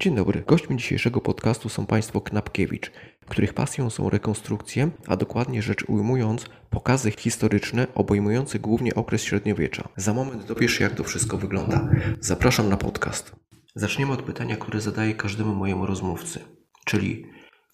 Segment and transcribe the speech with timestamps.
[0.00, 0.42] Dzień dobry.
[0.46, 2.92] Gośćmi dzisiejszego podcastu są Państwo Knapkiewicz,
[3.28, 9.88] których pasją są rekonstrukcje, a dokładnie rzecz ujmując, pokazy historyczne obejmujące głównie okres średniowiecza.
[9.96, 11.88] Za moment dowiesz się, jak to wszystko wygląda.
[12.20, 13.36] Zapraszam na podcast.
[13.74, 16.40] Zaczniemy od pytania, które zadaję każdemu mojemu rozmówcy,
[16.84, 17.26] czyli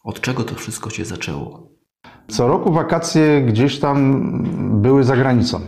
[0.05, 1.69] od czego to wszystko się zaczęło?
[2.29, 4.23] Co roku wakacje gdzieś tam
[4.83, 5.61] były za granicą.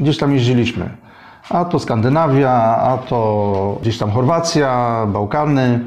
[0.00, 1.09] Gdzieś tam jeździliśmy.
[1.48, 5.80] A to Skandynawia, a to gdzieś tam Chorwacja, Bałkany.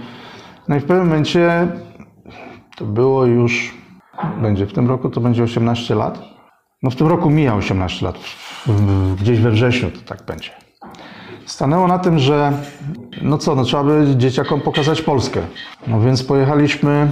[0.68, 1.68] No i w pewnym momencie
[2.78, 3.74] to było już,
[4.42, 6.20] będzie w tym roku to będzie 18 lat.
[6.84, 8.16] No w tym roku mija 18 lat,
[9.22, 10.50] gdzieś we wrześniu to tak będzie.
[11.46, 12.54] Stanęło na tym, że
[13.22, 15.42] no co, no trzeba by dzieciakom pokazać Polskę.
[15.88, 17.12] No więc pojechaliśmy,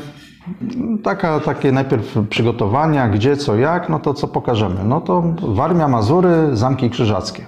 [1.04, 4.84] taka, takie najpierw przygotowania, gdzie, co, jak, no to co pokażemy.
[4.84, 7.46] No to Warmia, Mazury, Zamki Krzyżackie.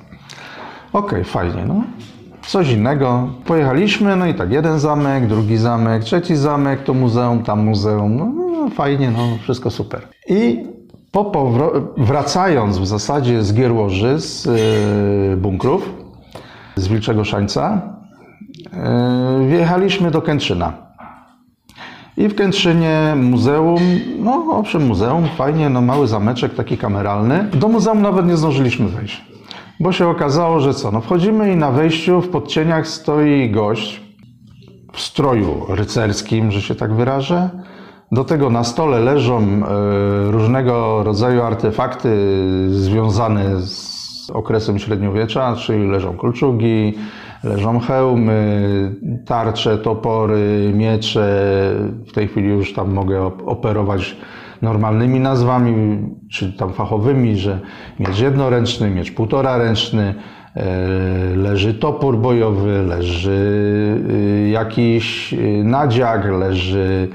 [0.94, 1.84] Okej, okay, fajnie, no.
[2.48, 3.30] Coś innego.
[3.46, 8.18] Pojechaliśmy, no i tak, jeden zamek, drugi zamek, trzeci zamek, to muzeum, tam muzeum.
[8.18, 10.02] No, no fajnie, no, wszystko super.
[10.30, 10.66] I
[11.12, 11.52] po
[11.98, 15.94] wracając w zasadzie z Gierłoży, z yy, bunkrów,
[16.76, 17.82] z Wilczego Szańca,
[19.40, 20.74] yy, wjechaliśmy do Kętrzyna.
[22.18, 23.82] I w Kętrzynie muzeum,
[24.20, 27.50] no owszem muzeum, fajnie, no mały zameczek taki kameralny.
[27.54, 29.34] Do muzeum nawet nie zdążyliśmy wejść.
[29.84, 30.92] Bo się okazało, że co?
[30.92, 34.02] No wchodzimy i na wejściu w podcieniach stoi gość
[34.94, 37.50] w stroju rycerskim, że się tak wyrażę.
[38.12, 39.62] Do tego na stole leżą e,
[40.32, 42.10] różnego rodzaju artefakty
[42.70, 46.94] związane z okresem średniowiecza, czyli leżą kolczugi,
[47.44, 51.26] leżą hełmy, tarcze, topory, miecze.
[52.08, 54.16] W tej chwili już tam mogę operować
[54.64, 55.98] normalnymi nazwami,
[56.32, 57.60] czy tam fachowymi, że
[58.00, 60.16] miecz jednoręczny, miecz półtora ręczny,
[60.56, 63.32] e, leży topór bojowy, leży
[64.46, 67.08] y, jakiś y, nadziak, leży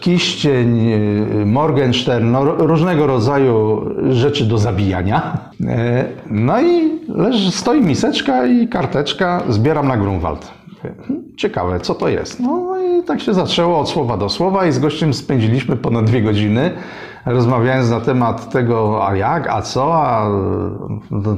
[0.00, 5.38] kiścień, y, Morgenstern, no, różnego rodzaju rzeczy do zabijania.
[5.66, 10.52] E, no i leży, stoi miseczka i karteczka, zbieram na Grunwald.
[11.36, 12.40] Ciekawe, co to jest?
[12.40, 16.22] No i tak się zaczęło od słowa do słowa i z gościem spędziliśmy ponad dwie
[16.22, 16.70] godziny,
[17.26, 20.30] rozmawiając na temat tego, a jak, a co, a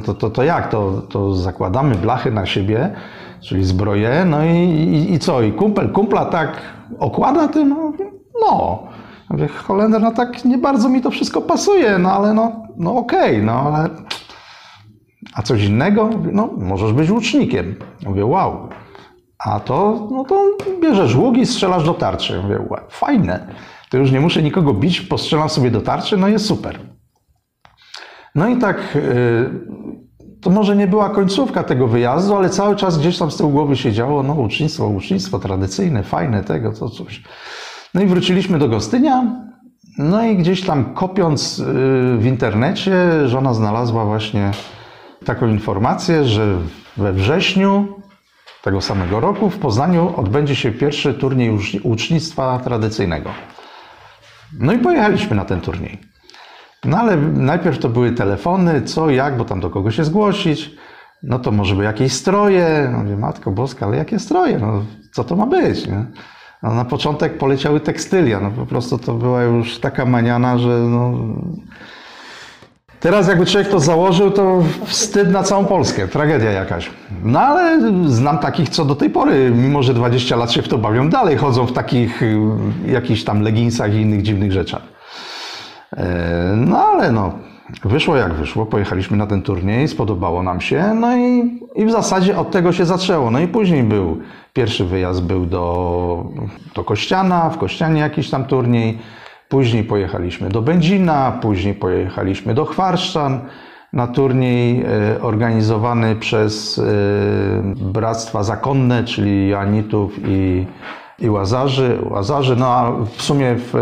[0.06, 2.94] to, to, to jak, to, to zakładamy blachy na siebie,
[3.41, 6.62] czyli zbroję, no i, i, i co, i kumpel, kumpla tak
[6.99, 7.69] okłada tym?
[7.69, 7.93] No,
[8.41, 8.82] no.
[9.31, 13.32] Mówię, Holender, no tak nie bardzo mi to wszystko pasuje, no ale no, no okej,
[13.32, 13.88] okay, no ale...
[15.34, 16.11] A coś innego?
[16.32, 17.75] No, możesz być łucznikiem.
[18.06, 18.69] Mówię, wow.
[19.44, 20.50] A to, no to
[20.82, 22.43] bierzesz łuk i strzelasz do tarczy.
[22.43, 23.47] Mówię, fajne.
[23.91, 26.78] To już nie muszę nikogo bić, postrzelam sobie do tarczy, no jest super.
[28.34, 29.50] No i tak, y,
[30.41, 33.77] to może nie była końcówka tego wyjazdu, ale cały czas gdzieś tam z tyłu głowy
[33.77, 37.22] się działo, no ucznictwo, ucznictwo tradycyjne, fajne tego, to coś.
[37.94, 39.25] No i wróciliśmy do Gostynia,
[39.99, 41.65] no i gdzieś tam kopiąc y,
[42.19, 44.50] w internecie, żona znalazła właśnie
[45.25, 46.56] taką informację, że
[46.97, 48.04] we wrześniu
[48.65, 53.31] tego samego roku w Poznaniu odbędzie się pierwszy turniej ucznictwa tradycyjnego.
[54.59, 55.99] No i pojechaliśmy na ten turniej.
[56.85, 60.71] No ale najpierw to były telefony, co, jak, bo tam do kogo się zgłosić.
[61.23, 62.89] No to może by jakieś stroje.
[62.93, 64.59] No mówię, Matko Boska, ale jakie stroje?
[64.59, 65.87] No, co to ma być?
[65.87, 66.05] Nie?
[66.63, 68.41] No, na początek poleciały tekstylia.
[68.41, 71.13] No po prostu to była już taka maniana, że no,
[73.05, 76.91] Teraz jakby człowiek to założył, to wstyd na całą Polskę, tragedia jakaś.
[77.25, 80.79] No ale znam takich, co do tej pory, mimo że 20 lat się w to
[80.79, 82.37] bawią, dalej chodzą w takich y,
[82.87, 84.83] jakichś tam leginsach i innych dziwnych rzeczach.
[85.97, 87.33] E, no ale no,
[87.85, 92.39] wyszło jak wyszło, pojechaliśmy na ten turniej, spodobało nam się, no i, i w zasadzie
[92.39, 93.31] od tego się zaczęło.
[93.31, 94.21] No i później był,
[94.53, 96.27] pierwszy wyjazd był do,
[96.75, 98.99] do Kościana, w Kościanie jakiś tam turniej,
[99.55, 103.41] Później pojechaliśmy do Będzina, później pojechaliśmy do Chwarszczan
[103.93, 106.83] na turniej e, organizowany przez e,
[107.93, 110.67] Bractwa Zakonne, czyli Janitów i,
[111.19, 111.99] i Łazarzy.
[112.11, 112.56] Łazarzy.
[112.56, 113.75] No a w sumie w,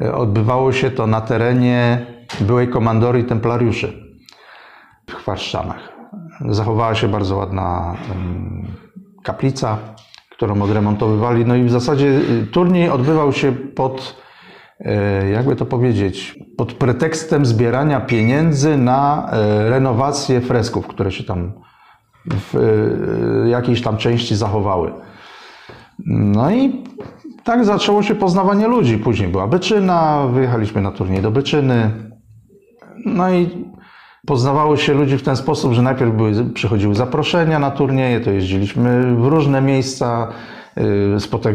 [0.00, 2.06] e, odbywało się to na terenie
[2.40, 4.16] byłej komandorii templariuszy
[5.06, 5.92] w Chwarszczanach.
[6.48, 7.94] Zachowała się bardzo ładna
[9.22, 9.78] kaplica,
[10.30, 11.46] którą odremontowywali.
[11.46, 12.20] No i w zasadzie
[12.52, 14.29] turniej odbywał się pod
[15.32, 21.52] jakby to powiedzieć, pod pretekstem zbierania pieniędzy na e, renowację fresków, które się tam
[22.26, 24.92] w e, jakiejś tam części zachowały.
[26.06, 26.84] No i
[27.44, 28.98] tak zaczęło się poznawanie ludzi.
[28.98, 31.90] Później była Byczyna, wyjechaliśmy na turniej do Byczyny.
[33.06, 33.64] No i
[34.26, 39.16] poznawało się ludzi w ten sposób, że najpierw były, przychodziły zaproszenia na turnieje, to jeździliśmy
[39.16, 40.28] w różne miejsca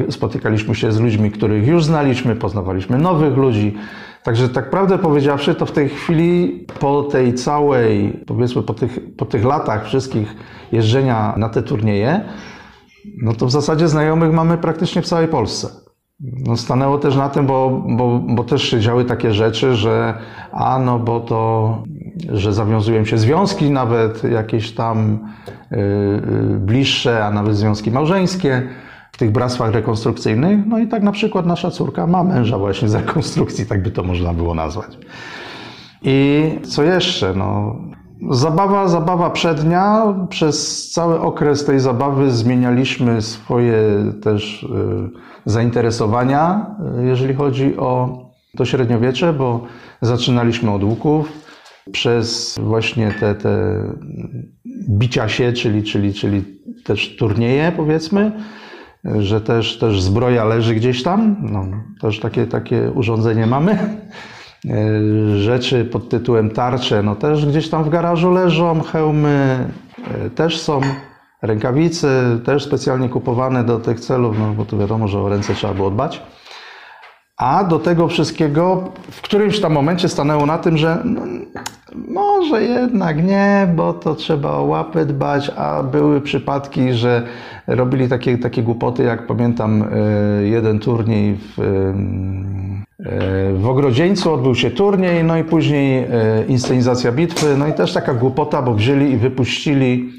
[0.09, 3.75] spotykaliśmy się z ludźmi, których już znaliśmy, poznawaliśmy nowych ludzi.
[4.23, 9.25] Także tak prawdę powiedziawszy, to w tej chwili po tej całej, powiedzmy po tych, po
[9.25, 10.35] tych latach wszystkich
[10.71, 12.21] jeżdżenia na te turnieje,
[13.21, 15.85] no to w zasadzie znajomych mamy praktycznie w całej Polsce.
[16.19, 20.13] No stanęło też na tym, bo, bo, bo też się działy takie rzeczy, że
[20.51, 21.83] a no bo to,
[22.29, 25.19] że zawiązują się związki nawet jakieś tam
[25.71, 25.77] yy,
[26.59, 28.67] bliższe, a nawet związki małżeńskie
[29.15, 30.59] w tych bractwach rekonstrukcyjnych.
[30.67, 34.03] No i tak na przykład nasza córka ma męża właśnie z rekonstrukcji, tak by to
[34.03, 34.97] można było nazwać.
[36.01, 37.33] I co jeszcze?
[37.35, 37.75] No,
[38.31, 40.03] Zabawa, zabawa przednia.
[40.29, 43.79] Przez cały okres tej zabawy zmienialiśmy swoje
[44.23, 44.67] też y,
[45.45, 48.19] zainteresowania, y, jeżeli chodzi o
[48.57, 49.63] to średniowiecze, bo
[50.01, 51.31] zaczynaliśmy od łuków,
[51.91, 53.81] przez właśnie te, te
[54.89, 56.43] bicia się, czyli, czyli, czyli
[56.83, 58.31] też turnieje, powiedzmy,
[59.19, 61.35] że też, też zbroja leży gdzieś tam.
[61.41, 61.65] No,
[62.01, 63.97] też takie, takie urządzenie mamy.
[64.69, 69.67] E, rzeczy pod tytułem tarcze, no też gdzieś tam w garażu leżą, hełmy
[70.25, 70.81] e, też są,
[71.41, 75.73] rękawice też specjalnie kupowane do tych celów, no bo tu wiadomo, że o ręce trzeba
[75.73, 76.21] było dbać.
[77.37, 81.21] A do tego wszystkiego w którymś tam momencie stanęło na tym, że no,
[82.49, 87.23] może jednak nie, bo to trzeba o łapy dbać, a były przypadki, że
[87.67, 89.87] robili takie, takie głupoty, jak pamiętam e,
[90.43, 91.61] jeden turniej w
[93.53, 96.07] w Ogrodzieńcu odbył się turniej, no i później e,
[96.47, 100.13] inscenizacja bitwy, no i też taka głupota, bo wzięli i wypuścili,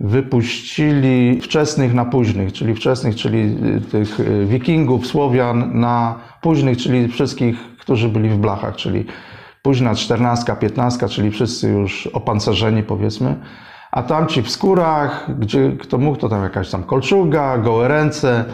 [0.00, 7.08] wypuścili wczesnych na późnych, czyli wczesnych, czyli e, tych e, wikingów, Słowian na późnych, czyli
[7.08, 9.04] wszystkich, którzy byli w blachach, czyli
[9.62, 13.36] późna czternastka, piętnastka, czyli wszyscy już opancerzeni powiedzmy,
[13.92, 18.44] a tamci w skórach, gdzie kto mógł, to tam jakaś tam kolczuga, gołe ręce,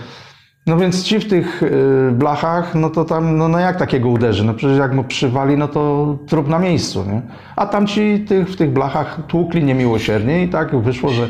[0.67, 4.45] no więc ci w tych y, blachach, no to tam, no, no jak takiego uderzy?
[4.45, 7.23] No przecież jak mu przywali, no to trup na miejscu, nie?
[7.57, 11.29] A tam ci tych, w tych blachach tłukli niemiłosiernie i tak wyszło, że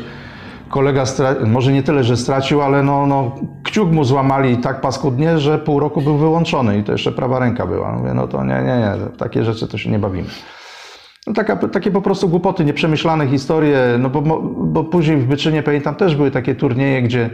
[0.69, 1.03] kolega,
[1.45, 5.79] może nie tyle, że stracił, ale no, no kciuk mu złamali tak paskudnie, że pół
[5.79, 7.91] roku był wyłączony i to jeszcze prawa ręka była.
[7.91, 10.27] Mówię, no to nie, nie, nie, takie rzeczy to się nie bawimy.
[11.27, 15.95] No taka, takie po prostu głupoty, nieprzemyślane historie, no bo, bo później w Byczynie, pamiętam,
[15.95, 17.29] też były takie turnieje, gdzie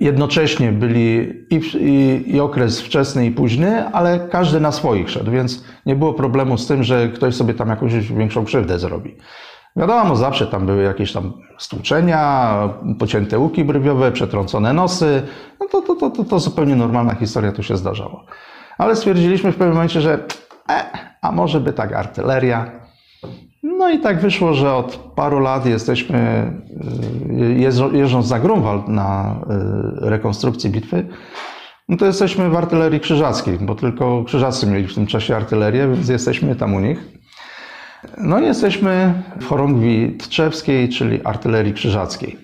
[0.00, 5.64] jednocześnie byli i, i, i, okres wczesny i późny, ale każdy na swoich szedł, więc
[5.86, 9.16] nie było problemu z tym, że ktoś sobie tam jakąś większą krzywdę zrobi.
[9.76, 12.54] Wiadomo, zawsze tam były jakieś tam stłuczenia,
[12.98, 15.22] pocięte łuki brwiowe, przetrącone nosy.
[15.60, 18.24] No to, to, to, to, to zupełnie normalna historia, to się zdarzało.
[18.78, 20.24] Ale stwierdziliśmy w pewnym momencie, że
[20.68, 20.84] e,
[21.22, 22.82] a może by tak artyleria,
[23.62, 26.52] no i tak wyszło, że od paru lat jesteśmy,
[27.92, 29.40] y, jeżdżąc za Grunwald na
[30.06, 31.08] y, rekonstrukcji bitwy,
[31.88, 36.08] no to jesteśmy w artylerii krzyżackiej, bo tylko krzyżacy mieli w tym czasie artylerię, więc
[36.08, 37.21] jesteśmy tam u nich.
[38.18, 42.38] No jesteśmy w chorągwi Tczewskiej, czyli artylerii krzyżackiej.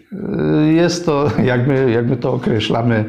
[0.69, 3.05] Y, jest to, jak my, jak my to określamy,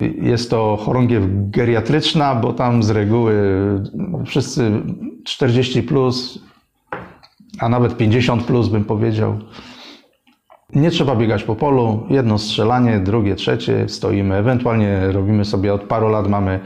[0.00, 3.34] jest to chorągiew geriatryczna, bo tam z reguły
[4.26, 4.70] wszyscy
[5.24, 6.38] 40 plus
[7.60, 9.38] a nawet 50 plus bym powiedział.
[10.74, 14.34] Nie trzeba biegać po polu, jedno strzelanie, drugie, trzecie, stoimy.
[14.36, 16.60] Ewentualnie robimy sobie od paru lat mamy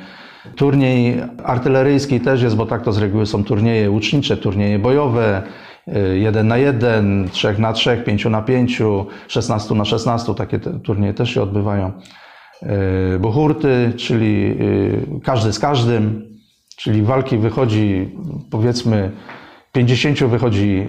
[0.57, 5.43] turniej artyleryjski też jest, bo tak to z reguły są turnieje łucznicze, turnieje bojowe,
[5.89, 11.15] y, jeden na jeden, trzech na trzech, pięciu na pięciu, 16 na 16, takie turnieje
[11.15, 11.93] też się odbywają.
[13.15, 16.35] Y, Buchurty, czyli y, każdy z każdym,
[16.77, 18.11] czyli walki wychodzi
[18.51, 19.11] powiedzmy
[19.73, 20.87] 50 wychodzi,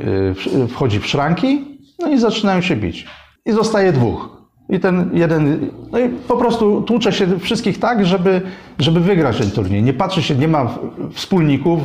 [0.63, 3.07] y, wchodzi w szranki, no i zaczynają się bić.
[3.45, 4.34] I zostaje dwóch.
[4.69, 8.41] I ten jeden, no i po prostu tłucze się wszystkich tak, żeby,
[8.79, 9.84] żeby wygrać ten turniej.
[9.84, 10.67] Nie patrzy się, nie ma
[11.13, 11.79] wspólników,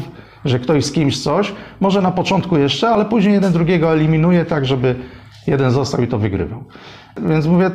[0.45, 1.53] że ktoś z kimś coś.
[1.81, 4.95] Może na początku jeszcze, ale później jeden drugiego eliminuje tak, żeby
[5.47, 6.65] jeden został i to wygrywał.
[7.29, 7.71] Więc mówię,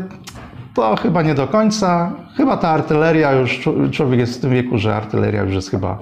[0.73, 2.11] to chyba nie do końca.
[2.37, 5.99] Chyba ta artyleria już, człowiek jest w tym wieku, że artyleria już jest chyba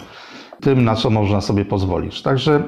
[0.63, 2.21] tym, na co można sobie pozwolić.
[2.21, 2.63] Także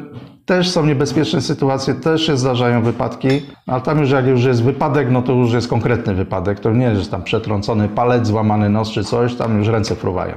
[0.46, 3.28] też są niebezpieczne sytuacje, też się zdarzają wypadki,
[3.68, 6.60] ale tam już jak już jest wypadek, no to już jest konkretny wypadek.
[6.60, 10.34] To nie jest tam przetrącony palec, złamany nos czy coś, tam już ręce fruwają.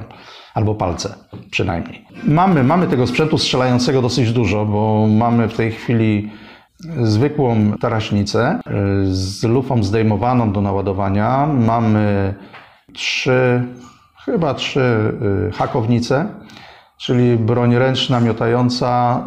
[0.53, 1.15] Albo palce
[1.51, 2.05] przynajmniej.
[2.23, 6.31] Mamy, mamy tego sprzętu strzelającego dosyć dużo, bo mamy w tej chwili
[7.01, 11.47] zwykłą taraśnicę y, z lufą zdejmowaną do naładowania.
[11.47, 12.33] Mamy
[12.93, 13.63] trzy,
[14.25, 15.13] chyba trzy
[15.49, 16.27] y, hakownice
[16.99, 19.23] czyli broń ręczna, miotająca.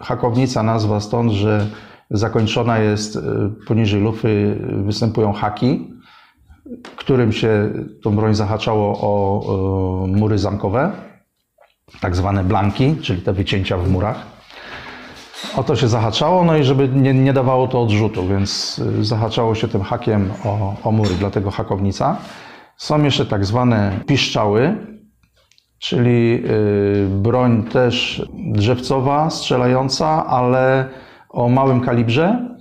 [0.00, 1.66] Y, hakownica nazwa stąd, że
[2.10, 3.20] zakończona jest y,
[3.66, 5.90] poniżej lufy występują haki.
[6.96, 9.42] którym się tą broń zahaczało o
[10.04, 10.92] e, mury zamkowe,
[12.00, 14.26] tak zwane blanki, czyli te wycięcia w murach.
[15.56, 19.54] O to się zahaczało, no i żeby nie, nie dawało to odrzutu, więc y, zahaczało
[19.54, 22.16] się tym hakiem o, o mury, dlatego hakownica.
[22.76, 24.76] Są jeszcze tak zwane piszczały,
[25.78, 30.88] czyli y, broń też drzewcowa, strzelająca, ale
[31.30, 32.56] o małym kalibrze,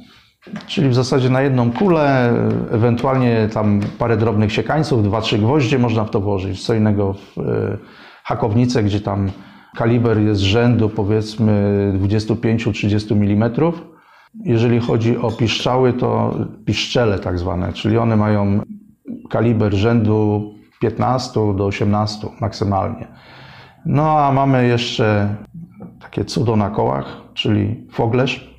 [0.68, 2.34] czyli w zasadzie na jedną kulę,
[2.72, 6.66] ewentualnie tam parę drobnych siekańców, dwa, trzy gwoździe można w to włożyć.
[6.66, 7.78] Co innego w y,
[8.24, 9.32] hakownicę, gdzie tam
[9.76, 13.52] kaliber jest rzędu powiedzmy 25-30 mm.
[14.44, 18.62] Jeżeli chodzi o piszczały, to piszczele tak zwane, czyli one mają
[19.30, 23.08] kaliber rzędu 15 do 18 maksymalnie.
[23.86, 25.36] No a mamy jeszcze
[26.02, 28.56] takie cudo na kołach, czyli foglerz,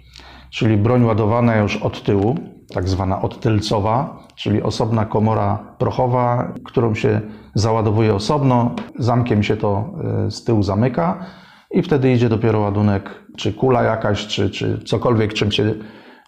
[0.50, 2.36] czyli broń ładowana już od tyłu,
[2.74, 7.20] tak zwana odtylcowa, czyli osobna komora prochowa, którą się
[7.54, 9.90] załadowuje osobno, zamkiem się to
[10.26, 11.24] e, z tyłu zamyka
[11.70, 15.74] i wtedy idzie dopiero ładunek, czy kula jakaś, czy, czy cokolwiek, czym się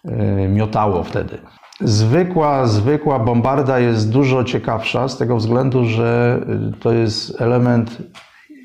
[0.05, 1.37] e, miotało wtedy.
[1.81, 7.97] Zwykła, zwykła bombarda jest dużo ciekawsza z tego względu, że e, to jest element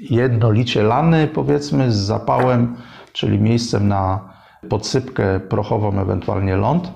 [0.00, 2.76] jednolicie lany, powiedzmy, z zapałem,
[3.12, 4.20] czyli miejscem na
[4.68, 6.92] podsypkę prochową, ewentualnie ląd.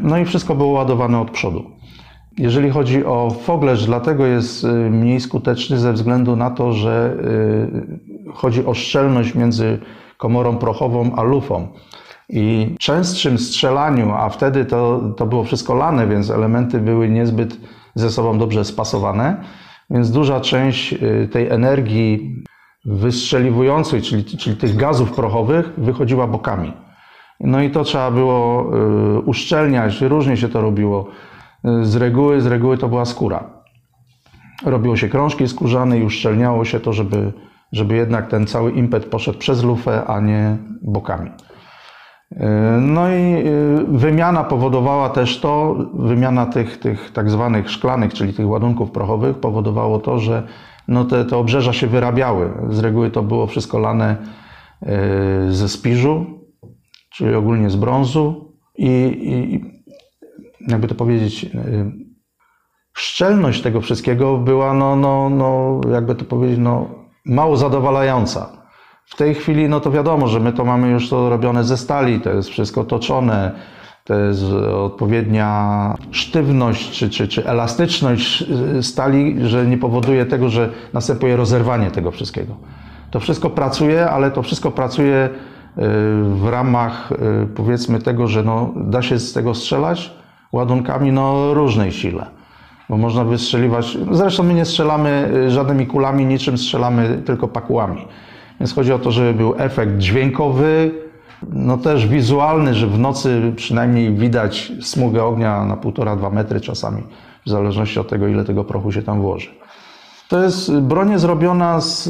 [0.00, 1.64] No i wszystko było ładowane od przodu.
[2.38, 7.16] Jeżeli chodzi o foglerz, dlatego jest y, mniej skuteczny ze względu na to, że
[8.28, 9.78] y, chodzi o szczelność między
[10.18, 11.68] komorą prochową a lufą.
[12.32, 17.60] I częstszym strzelaniu, a wtedy to, to było wszystko lane, więc elementy były niezbyt
[17.94, 19.44] ze sobą dobrze spasowane,
[19.90, 22.42] więc duża część y, tej energii
[22.84, 26.72] wystrzeliwującej, czyli, czyli tych gazów prochowych, wychodziła bokami.
[27.40, 28.70] No i to trzeba było
[29.24, 31.08] uszczelniać, różnie się to robiło.
[31.82, 33.50] Z reguły, z reguły to była skóra.
[34.64, 37.32] Robiło się krążki skórzane i uszczelniało się to, żeby,
[37.72, 41.30] żeby jednak ten cały impet poszedł przez lufę, a nie bokami.
[42.80, 48.48] No i y, wymiana powodowała też to, wymiana tych, tych tak zwanych szklanych, czyli tych
[48.48, 50.46] ładunków prochowych, powodowało to, że
[50.88, 52.52] no te, te obrzeża się wyrabiały.
[52.70, 54.16] Z reguły to było wszystko lane
[54.82, 54.86] y,
[55.52, 56.26] ze spiżu,
[57.10, 58.88] czyli ogólnie z brązu i,
[59.22, 59.64] i
[60.68, 61.46] jakby to powiedzieć,
[62.92, 66.88] szczelność tego wszystkiego była, no, no, no, jakby to powiedzieć, no,
[67.24, 68.61] mało zadowalająca.
[69.06, 72.20] W tej chwili, no to wiadomo, że my to mamy już to robione ze stali,
[72.20, 73.52] to jest wszystko toczone,
[74.04, 74.44] to jest
[74.74, 78.44] odpowiednia sztywność czy, czy, czy elastyczność
[78.82, 82.56] stali, że nie powoduje tego, że następuje rozerwanie tego wszystkiego.
[83.10, 85.30] To wszystko pracuje, ale to wszystko pracuje y,
[86.24, 90.12] w ramach y, powiedzmy tego, że no, da się z tego strzelać,
[90.52, 92.26] ładunkami no, różnej sile.
[92.88, 98.06] Bo można wystrzeliwać, zresztą my nie strzelamy y, żadnymi kulami, niczym strzelamy tylko pakułami.
[98.60, 100.90] Więc chodzi o to, żeby był efekt dźwiękowy,
[101.48, 107.02] no też wizualny, że w nocy przynajmniej widać smugę ognia na 1,5-2 metry czasami,
[107.46, 109.50] w zależności od tego, ile tego prochu się tam włoży.
[110.28, 112.08] To jest broń zrobiona z,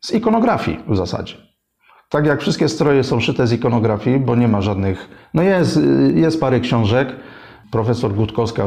[0.00, 1.34] z ikonografii w zasadzie.
[2.08, 5.08] Tak jak wszystkie stroje są szyte z ikonografii, bo nie ma żadnych.
[5.34, 5.80] No jest,
[6.14, 7.16] jest parę książek,
[7.70, 8.64] Profesor Gutkowska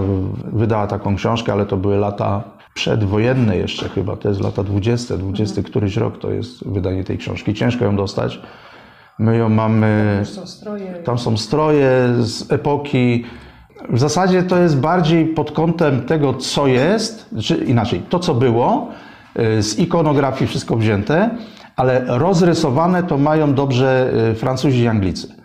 [0.54, 2.44] wydała taką książkę, ale to były lata
[2.75, 5.72] przedwojenne jeszcze chyba, to jest lata 20, 20 mhm.
[5.72, 7.53] któryś rok to jest wydanie tej książki.
[7.53, 8.41] Ciężko ją dostać.
[9.20, 10.22] My ją mamy.
[10.24, 11.89] Tam są stroje, tam są stroje
[12.20, 13.25] z epoki.
[13.89, 18.91] W zasadzie to jest bardziej pod kątem tego, co jest, czy inaczej, to co było,
[19.39, 21.29] y, z ikonografii wszystko wzięte,
[21.75, 25.45] ale rozrysowane to mają dobrze y, Francuzi i Anglicy.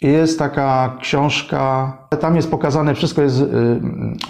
[0.00, 3.46] Jest taka książka, tam jest pokazane, wszystko jest y,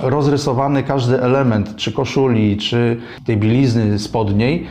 [0.01, 4.67] rozrysowany, każdy element, czy koszuli, czy tej bielizny spodniej,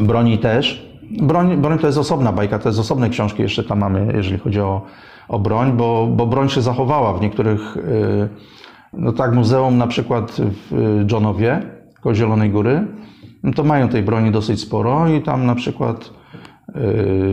[0.00, 0.90] broni też.
[1.22, 4.60] Broń, broń to jest osobna bajka, to jest osobne książki jeszcze tam mamy, jeżeli chodzi
[4.60, 4.82] o,
[5.28, 8.28] o broń, bo, bo broń się zachowała w niektórych, y,
[8.92, 10.36] no tak, muzeum na przykład
[10.70, 11.62] w Johnowie,
[12.00, 12.86] koło Zielonej Góry,
[13.42, 16.19] no to mają tej broni dosyć sporo i tam na przykład Y,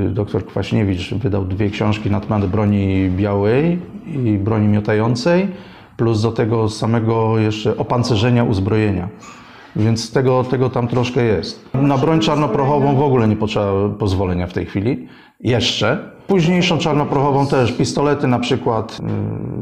[0.09, 3.79] doktor Kwaśniewicz wydał dwie książki na temat broni białej
[4.25, 5.47] i broni miotającej,
[5.97, 9.09] plus do tego samego jeszcze opancerzenia uzbrojenia.
[9.75, 11.69] Więc tego, tego tam troszkę jest.
[11.73, 15.07] Na broń czarnoprochową w ogóle nie potrzeba pozwolenia w tej chwili.
[15.39, 16.11] Jeszcze.
[16.27, 19.03] Późniejszą czarnoprochową też, pistolety na przykład, y,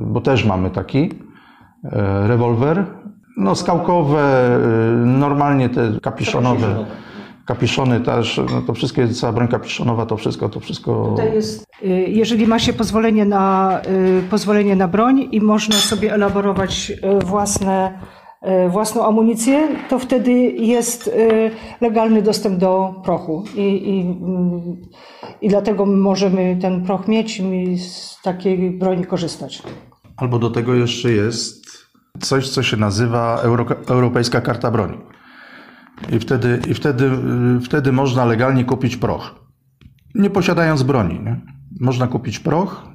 [0.05, 1.89] bo też mamy taki, y,
[2.27, 2.86] rewolwer.
[3.38, 4.50] No skałkowe,
[5.05, 6.86] normalnie te kapiszonowe
[7.46, 11.08] kapiszony też, no to wszystkie, cała broń kapiszonowa, to wszystko, to wszystko...
[11.10, 13.82] Tutaj jest, y, jeżeli ma się pozwolenie na,
[14.20, 18.00] y, pozwolenie na broń i można sobie elaborować y, własne
[18.70, 21.12] własną amunicję, to wtedy jest
[21.82, 23.44] legalny dostęp do prochu.
[23.56, 24.82] I, i, mm,
[25.42, 29.64] i dlatego możemy ten proch mieć i z takiej broni korzystać.
[30.18, 31.66] Albo do tego jeszcze jest
[32.20, 34.98] coś, co się nazywa Euro, Europejska Karta Broni.
[36.12, 37.12] I wtedy, i wtedy,
[37.64, 39.36] wtedy można legalnie kupić proch.
[40.16, 41.20] Nie posiadając broni.
[41.20, 41.42] Nie?
[41.80, 42.88] Można kupić proch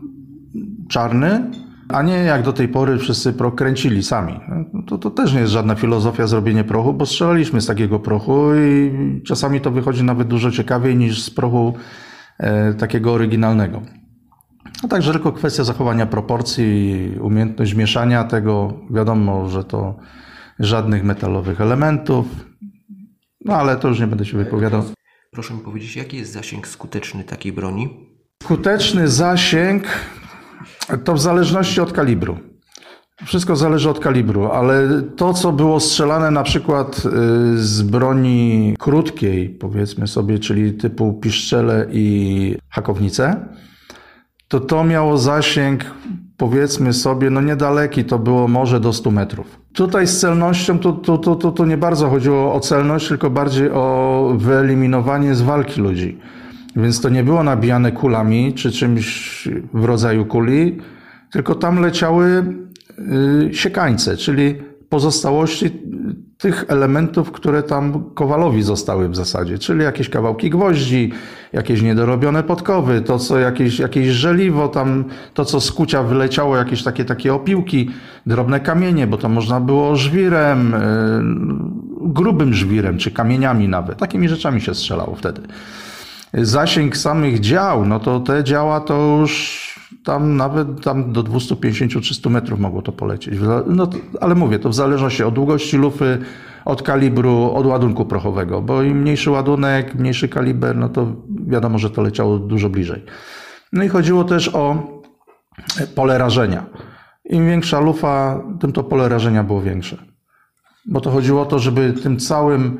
[0.89, 1.51] czarny,
[1.89, 4.41] a nie jak do tej pory wszyscy proch kręcili sami.
[4.73, 8.55] No to, to też nie jest żadna filozofia zrobienie prochu, bo strzelaliśmy z takiego prochu
[8.55, 11.75] i czasami to wychodzi nawet dużo ciekawiej niż z prochu
[12.39, 13.83] e, takiego oryginalnego.
[14.85, 18.73] A także tylko kwestia zachowania proporcji, umiejętność mieszania tego.
[18.91, 19.97] Wiadomo, że to
[20.59, 22.27] żadnych metalowych elementów,
[23.45, 24.83] no ale to już nie będę się wypowiadał.
[25.31, 28.11] Proszę mi powiedzieć, jaki jest zasięg skuteczny takiej broni?
[28.43, 29.85] Skuteczny zasięg
[31.05, 32.39] to w zależności od kalibru.
[33.25, 37.03] Wszystko zależy od kalibru, ale to, co było strzelane na przykład y,
[37.59, 43.49] z broni krótkiej, powiedzmy sobie, czyli typu piszczele i hakownice,
[44.49, 45.85] to to miało zasięg,
[46.41, 49.61] powiedzmy sobie, no niedaleki, to było może do 100 metrów.
[49.73, 53.71] Tutaj z celnością to, to, to, to, to nie bardzo chodziło o celność, tylko bardziej
[53.71, 56.19] o wyeliminowanie z walki ludzi.
[56.77, 60.79] Więc to nie było nabijane kulami czy czymś w rodzaju kuli,
[61.31, 62.45] tylko tam leciały
[63.49, 64.55] y, siekańce, czyli
[64.89, 65.71] pozostałości
[66.41, 71.13] tych elementów, które tam Kowalowi zostały w zasadzie, czyli jakieś kawałki gwoździ,
[71.53, 75.05] jakieś niedorobione podkowy, to co jakieś, jakieś żeliwo, tam
[75.35, 77.91] to co z kucia wyleciało, jakieś takie, takie opiłki,
[78.27, 80.71] drobne kamienie, bo to można było żwirem,
[82.01, 83.99] yy, grubym żwirem, czy kamieniami nawet.
[83.99, 85.43] Takimi rzeczami się strzelało wtedy.
[86.35, 89.70] Zasięg samych dział, no to te działa to już
[90.05, 93.35] tam nawet tam do 250-300 metrów mogło to polecieć.
[93.67, 96.19] No, ale mówię, to w zależności od długości lufy,
[96.65, 101.07] od kalibru, od ładunku prochowego, bo im mniejszy ładunek, mniejszy kaliber, no to
[101.47, 103.05] wiadomo, że to leciało dużo bliżej.
[103.73, 104.77] No i chodziło też o
[105.95, 106.67] pole rażenia.
[107.25, 109.97] Im większa lufa, tym to pole rażenia było większe.
[110.87, 112.79] Bo to chodziło o to, żeby tym całym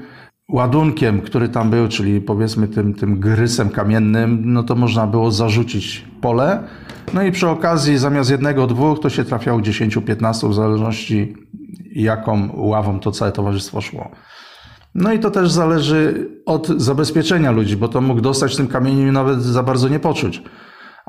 [0.53, 6.05] ładunkiem, który tam był, czyli powiedzmy tym, tym grysem kamiennym, no to można było zarzucić
[6.21, 6.63] pole.
[7.15, 11.35] No i przy okazji zamiast jednego, dwóch, to się trafiało 10-15 w zależności
[11.93, 14.11] jaką ławą to całe towarzystwo szło.
[14.95, 19.13] No i to też zależy od zabezpieczenia ludzi, bo to mógł dostać tym kamieniem i
[19.13, 20.43] nawet za bardzo nie poczuć.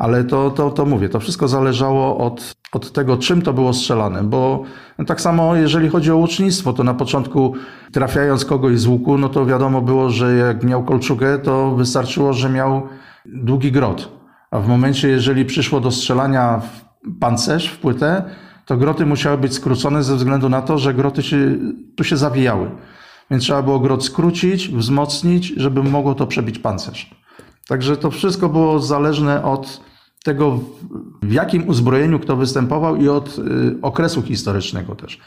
[0.02, 4.24] Ale to, to, to mówię, to wszystko zależało od, od tego, czym to było strzelane,
[4.24, 4.64] bo
[5.08, 7.54] tak samo jeżeli chodzi o łucznictwo, to na początku
[7.92, 12.50] trafiając kogoś z łuku, no to wiadomo było, że jak miał kolczugę, to wystarczyło, że
[12.50, 12.88] miał
[13.26, 14.12] długi grot.
[14.52, 18.24] A w momencie, jeżeli przyszło do strzelania w pancerz, w płytę,
[18.66, 21.58] to groty musiały być skrócone ze względu na to, że groty się,
[21.96, 22.72] tu się zawijały.
[23.32, 27.16] Więc trzeba było grot skrócić, wzmocnić, żeby mogło to przebić pancerz.
[27.68, 29.91] Także to wszystko było zależne od
[30.24, 30.60] tego,
[31.22, 33.42] w jakim uzbrojeniu kto występował i od y,
[33.82, 35.20] okresu historycznego też.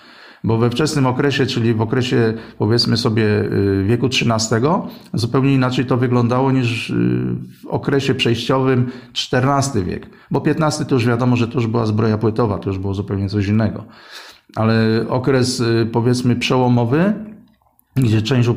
[0.45, 4.61] Bo we wczesnym okresie, czyli w okresie powiedzmy sobie y, wieku XIII,
[5.15, 6.95] zupełnie inaczej to wyglądało niż y,
[7.63, 8.91] w okresie przejściowym
[9.33, 10.11] XIV wiek.
[10.31, 13.29] Bo XV to już wiadomo, że to już była zbroja płytowa, to już było zupełnie
[13.29, 13.85] coś innego.
[14.57, 17.15] Ale okres powiedzmy przełomowy,
[17.97, 18.49] gdzie część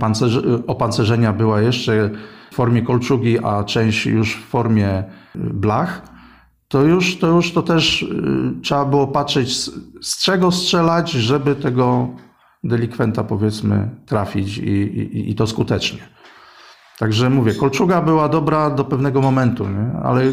[0.67, 2.09] opancerzenia była jeszcze
[2.51, 5.03] w formie kolczugi, a część już w formie
[5.35, 6.16] blach,
[6.67, 11.55] to już to, już to też y, trzeba było patrzeć, z, z czego strzelać, żeby
[11.55, 12.07] tego
[12.63, 15.99] delikwenta powiedzmy trafić i, i, i to skutecznie.
[16.99, 19.99] Także mówię, kolczuga była dobra do pewnego momentu, nie?
[20.03, 20.23] ale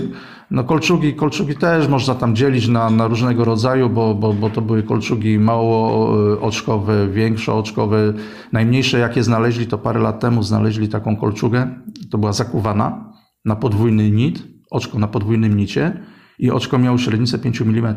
[0.50, 4.60] no kolczugi, kolczugi też można tam dzielić na, na różnego rodzaju, bo, bo, bo to
[4.60, 8.12] były kolczugi mało y, oczkowe, większe oczkowe.
[8.52, 13.12] Najmniejsze jakie znaleźli, to parę lat temu znaleźli taką kolczugę, to była zakuwana
[13.44, 16.00] na podwójny nit, oczko na podwójnym nicie
[16.38, 17.94] i oczko miało średnicę 5 mm.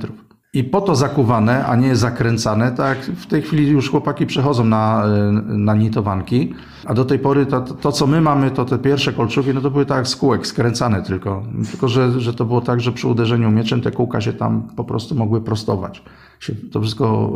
[0.54, 5.04] I po to zakuwane, a nie zakręcane, tak w tej chwili już chłopaki przechodzą na,
[5.48, 6.54] na nitowanki,
[6.86, 9.72] a do tej pory to, to, co my mamy, to te pierwsze kolczugi, no to
[9.72, 11.44] były tak z kółek, skręcane tylko.
[11.72, 14.84] Tylko, że, że to było tak, że przy uderzeniu mieczem te kółka się tam po
[14.84, 16.04] prostu mogły prostować.
[16.40, 17.30] Się to wszystko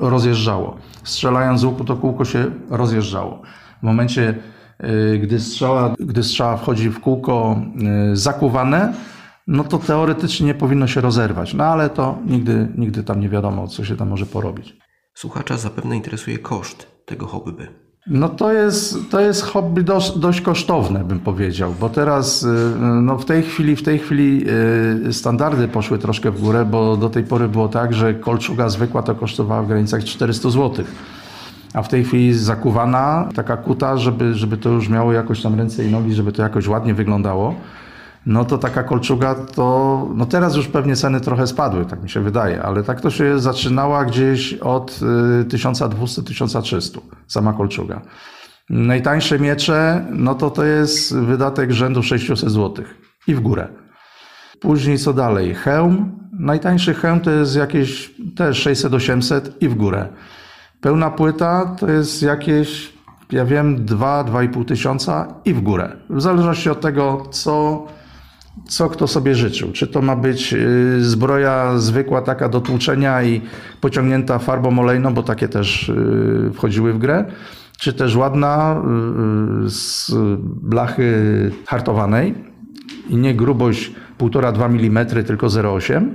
[0.00, 0.76] rozjeżdżało.
[1.04, 3.42] Strzelając z łuku, to kółko się rozjeżdżało.
[3.80, 4.34] W momencie,
[5.22, 7.56] gdy strzała, gdy strzała wchodzi w kółko
[8.12, 8.94] zakuwane,
[9.46, 11.54] no to teoretycznie nie powinno się rozerwać.
[11.54, 14.76] No ale to nigdy, nigdy tam nie wiadomo, co się tam może porobić.
[15.14, 17.66] Słuchacza zapewne interesuje koszt tego hobby.
[18.06, 22.46] No to jest, to jest hobby dość, dość kosztowne, bym powiedział, bo teraz y,
[23.02, 24.44] no w tej chwili, w tej chwili
[25.08, 29.02] y, standardy poszły troszkę w górę, bo do tej pory było tak, że kolczuga zwykła
[29.02, 30.84] to kosztowała w granicach 400 zł.
[31.74, 35.84] a w tej chwili zakuwana, taka kuta, żeby, żeby to już miało jakoś tam ręce
[35.84, 37.54] i nogi, żeby to jakoś ładnie wyglądało.
[38.26, 42.20] No to taka kolczuga to, no teraz już pewnie ceny trochę spadły, tak mi się
[42.20, 45.00] wydaje, ale tak to się zaczynała gdzieś od
[45.48, 48.00] 1200-1300, sama kolczuga.
[48.70, 52.84] Najtańsze miecze, no to to jest wydatek rzędu 600 zł
[53.26, 53.68] i w górę.
[54.60, 55.54] Później co dalej?
[55.54, 56.18] Hełm.
[56.32, 60.08] Najtańszy hełm to jest jakieś też 600-800 i w górę.
[60.80, 62.92] Pełna płyta to jest jakieś,
[63.32, 65.96] ja wiem, 2-2,5 tysiąca i w górę.
[66.10, 67.86] W zależności od tego, co,
[68.68, 69.72] co kto sobie życzył.
[69.72, 73.40] Czy to ma być y, zbroja zwykła, taka do tłuczenia i
[73.80, 77.24] pociągnięta farbą olejną, bo takie też y, wchodziły w grę,
[77.78, 78.82] czy też ładna
[79.66, 80.12] y, z
[80.44, 82.34] blachy hartowanej
[83.08, 86.08] i nie grubość 1,5-2 mm, tylko 0,8,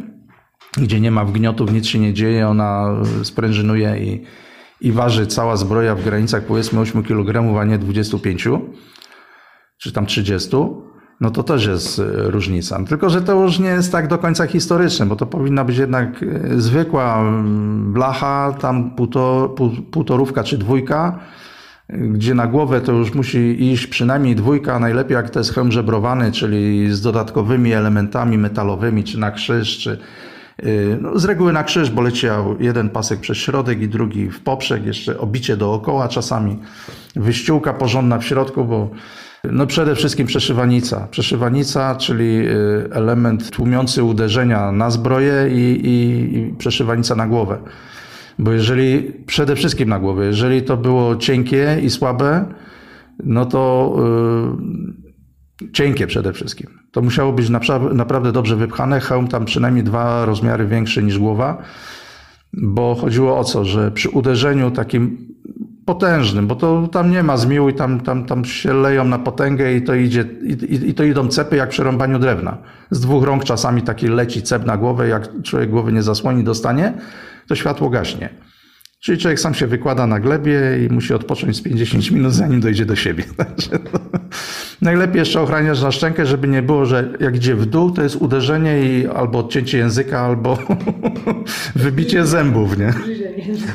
[0.77, 4.23] gdzie nie ma wgniotów, nic się nie dzieje, ona sprężynuje i,
[4.81, 8.47] i waży cała zbroja w granicach powiedzmy 8 kg, a nie 25
[9.77, 10.57] czy tam 30,
[11.21, 12.83] no to też jest różnica.
[12.83, 16.25] Tylko, że to już nie jest tak do końca historyczne, bo to powinna być jednak
[16.57, 17.23] zwykła
[17.79, 19.55] blacha, tam półtor,
[19.91, 21.19] półtorówka czy dwójka,
[21.89, 26.31] gdzie na głowę to już musi iść przynajmniej dwójka, najlepiej jak to jest hełm żebrowany,
[26.31, 29.99] czyli z dodatkowymi elementami metalowymi, czy na krzyż, czy
[31.01, 34.85] no, z reguły na krzyż, bo leciał jeden pasek przez środek i drugi w poprzek,
[34.85, 36.59] jeszcze obicie dookoła czasami,
[37.15, 38.89] wyściółka porządna w środku, bo
[39.43, 41.07] no przede wszystkim przeszywanica.
[41.11, 42.45] Przeszywanica, czyli
[42.91, 47.57] element tłumiący uderzenia na zbroję i, i, i przeszywanica na głowę.
[48.39, 52.45] Bo jeżeli, przede wszystkim na głowę, jeżeli to było cienkie i słabe,
[53.23, 53.95] no to
[55.61, 56.67] yy, cienkie przede wszystkim.
[56.91, 57.49] To musiało być
[57.93, 58.99] naprawdę dobrze wypchane.
[58.99, 61.57] Hełm tam przynajmniej dwa rozmiary większy niż głowa,
[62.53, 65.28] bo chodziło o co, że przy uderzeniu takim
[65.93, 69.73] potężnym, bo to tam nie ma zmiłu i tam, tam, tam się leją na potęgę
[69.73, 72.57] i to idzie, i, i to idą cepy jak przy rąbaniu drewna.
[72.91, 76.93] Z dwóch rąk czasami taki leci cep na głowę, jak człowiek głowy nie zasłoni, dostanie,
[77.47, 78.29] to światło gaśnie.
[78.99, 82.85] Czyli człowiek sam się wykłada na glebie i musi odpocząć z 50 minut, zanim dojdzie
[82.85, 83.23] do siebie.
[84.81, 88.15] najlepiej jeszcze ochraniasz na szczękę, żeby nie było, że jak idzie w dół, to jest
[88.15, 90.57] uderzenie i albo odcięcie języka, albo
[91.75, 92.93] wybicie zębów, nie?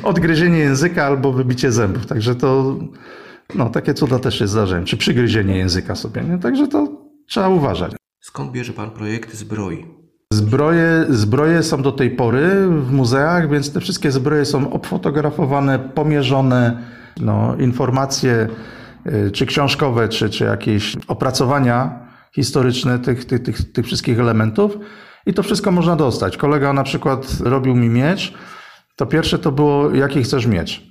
[0.02, 2.06] Odgryzienie języka albo wybicie zębów.
[2.06, 2.78] Także to,
[3.54, 4.84] no, takie cuda też się zdarzają.
[4.84, 6.38] Czy przygryzienie języka sobie, nie?
[6.38, 6.88] Także to
[7.26, 7.92] trzeba uważać.
[8.20, 10.03] Skąd bierze Pan projekty zbroi?
[10.34, 16.82] Zbroje, zbroje są do tej pory w muzeach, więc te wszystkie zbroje są obfotografowane, pomierzone,
[17.20, 18.48] no, informacje
[19.06, 24.78] y, czy książkowe, czy, czy jakieś opracowania historyczne tych, tych, tych, tych wszystkich elementów
[25.26, 26.36] i to wszystko można dostać.
[26.36, 28.34] Kolega na przykład robił mi miecz,
[28.96, 30.82] to pierwsze to było, jaki chcesz miecz.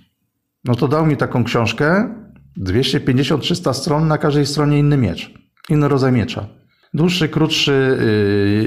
[0.65, 2.15] No to dał mi taką książkę,
[2.57, 5.33] 250-300 stron, na każdej stronie inny miecz,
[5.69, 6.62] inny rodzaj miecza.
[6.93, 7.97] Dłuższy, krótszy,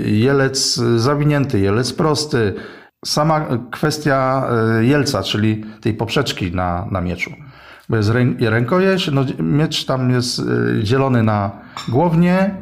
[0.04, 2.54] y, jelec zawinięty, jelec prosty.
[3.04, 4.48] Sama kwestia
[4.80, 7.30] y, jelca, czyli tej poprzeczki na, na mieczu.
[7.88, 8.10] Bo jest
[8.40, 11.50] rękojeść, no miecz tam jest y, dzielony na
[11.88, 12.54] głownię,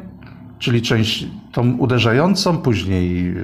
[0.59, 3.35] czyli część tą uderzającą, później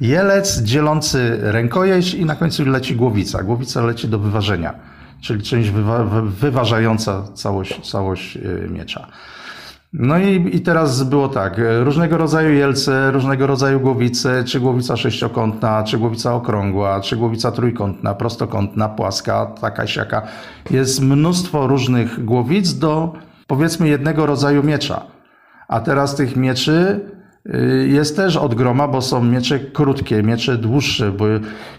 [0.00, 3.42] jelec dzielący rękojeść i na końcu leci głowica.
[3.42, 4.74] Głowica leci do wyważenia,
[5.20, 8.38] czyli część wywa wyważająca całość, całość
[8.68, 9.06] miecza.
[9.92, 15.84] No i, i teraz było tak, różnego rodzaju jelce, różnego rodzaju głowice, czy głowica sześciokątna,
[15.84, 20.22] czy głowica okrągła, czy głowica trójkątna, prostokątna, płaska, taka siaka.
[20.70, 23.12] Jest mnóstwo różnych głowic do
[23.46, 25.02] powiedzmy jednego rodzaju miecza.
[25.68, 27.00] A teraz tych mieczy
[27.54, 31.24] y, jest też od groma, bo są miecze krótkie, miecze dłuższe, bo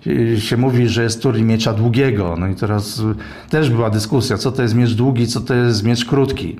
[0.08, 2.36] y, się mówi, że jest turniej miecza długiego.
[2.40, 3.02] No i teraz
[3.50, 6.58] też była dyskusja, co to jest miecz długi, co to jest miecz krótki.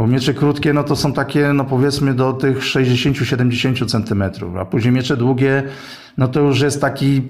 [0.00, 4.94] Bo miecze krótkie, no to są takie, no powiedzmy do tych 60-70 centymetrów, a później
[4.94, 5.62] miecze długie,
[6.18, 7.22] no to już jest taki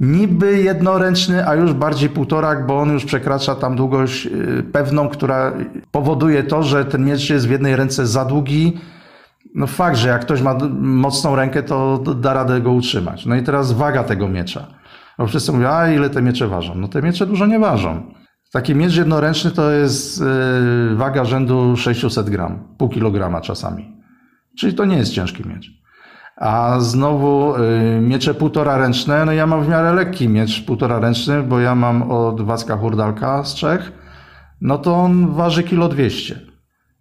[0.00, 5.52] niby jednoręczny, a już bardziej półtorak, bo on już przekracza tam długość y, pewną, która
[5.90, 8.78] powoduje to, że ten miecz jest w jednej ręce za długi.
[9.54, 13.26] No fakt, że jak ktoś ma mocną rękę, to da radę go utrzymać.
[13.26, 14.66] No i teraz waga tego miecza.
[15.18, 16.74] Bo wszyscy mówią, a ile te miecze ważą?
[16.74, 18.17] No te miecze dużo nie ważą.
[18.52, 20.22] Taki miecz jednoręczny to jest
[20.92, 23.96] y, waga rzędu 600 gram, pół kilograma czasami.
[24.58, 25.70] Czyli to nie jest ciężki miecz.
[26.36, 31.42] A znowu y, miecze półtora ręczne, no ja mam w miarę lekki miecz półtora ręczny,
[31.42, 33.92] bo ja mam od Wacka Hurdalka z Czech,
[34.60, 36.40] no to on waży kilo 200.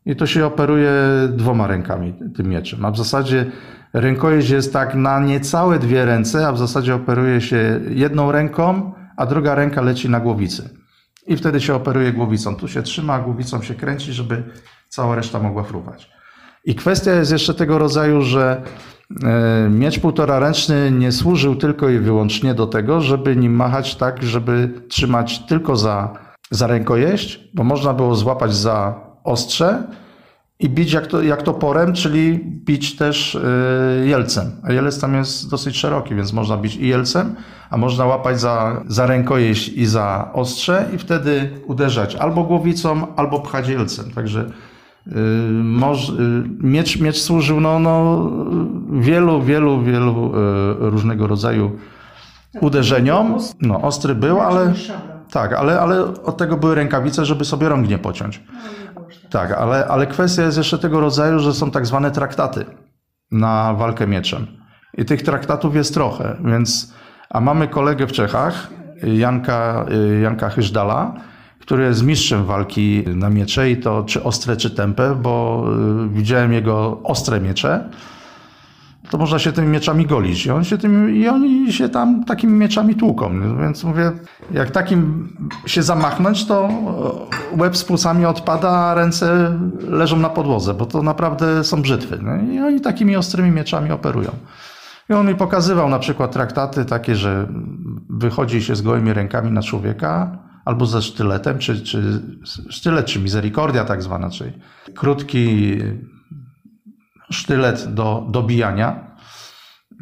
[0.05, 0.91] I to się operuje
[1.29, 2.86] dwoma rękami tym mieczem.
[2.86, 3.45] A w zasadzie
[3.93, 9.25] rękojeść jest tak na niecałe dwie ręce, a w zasadzie operuje się jedną ręką, a
[9.25, 10.69] druga ręka leci na głowicy
[11.28, 12.56] I wtedy się operuje głowicą.
[12.56, 14.44] Tu się trzyma, głowicą się kręci, żeby
[14.90, 16.10] cała reszta mogła fruwać.
[16.66, 18.62] I kwestia jest jeszcze tego rodzaju, że
[19.24, 24.24] e, miecz półtora ręczny nie służył tylko i wyłącznie do tego, żeby nim machać tak,
[24.24, 26.13] żeby trzymać tylko za,
[26.52, 29.84] za rękojeść, bo można było złapać za ostrze
[30.60, 33.39] i bić jak, to, jak toporem, czyli bić też e,
[34.06, 34.52] jelcem.
[34.63, 37.36] A jelec tam jest dosyć szeroki, więc można bić i jelcem,
[37.70, 43.39] a można łapać za, za rękojeść i za ostrze i wtedy uderzać albo głowicą, albo
[43.39, 44.12] pchać jelcem.
[44.12, 44.46] Także
[45.08, 45.12] y,
[45.54, 46.13] moż, y,
[46.62, 48.30] miecz, miecz służył no, no,
[48.91, 50.34] wielu, wielu, wielu y,
[50.80, 51.72] różnego rodzaju
[52.62, 53.38] uderzeniom.
[53.62, 54.74] No, ostry był, ale
[55.32, 58.41] tak, ale, ale od tego były rękawice, żeby sobie rąk nie pociąć.
[59.30, 62.66] Tak, ale, ale kwestia jest jeszcze tego rodzaju, że są tak zwane traktaty
[63.32, 64.48] na walkę mieczem.
[64.98, 66.94] I tych traktatów jest trochę, więc
[67.30, 68.70] a mamy kolegę w Czechach,
[69.04, 69.86] Janka,
[70.22, 71.13] Janka Hyżdala,
[71.60, 75.63] który jest mistrzem walki na miecze i to czy ostre, czy tępe, bo
[76.06, 77.90] y, widziałem jego ostre miecze.
[79.10, 82.54] To można się tymi mieczami golić i, on się tym, i oni się tam takimi
[82.54, 83.58] mieczami tłuką.
[83.62, 84.12] Więc mówię,
[84.52, 85.30] jak takim
[85.65, 86.70] się zamachnąć, to
[87.58, 92.20] łeb z płucami odpada, a ręce leżą na podłodze, bo to naprawdę są brzytwy.
[92.52, 94.30] I oni takimi ostrymi mieczami operują.
[95.10, 97.48] I on mi pokazywał na przykład traktaty takie, że
[98.10, 102.22] wychodzi się z gołymi rękami na człowieka, albo ze sztyletem, czy, czy
[102.70, 104.52] sztylet, czy misericordia tak zwana, czyli
[104.96, 105.78] krótki
[107.32, 109.18] sztylet do dobijania.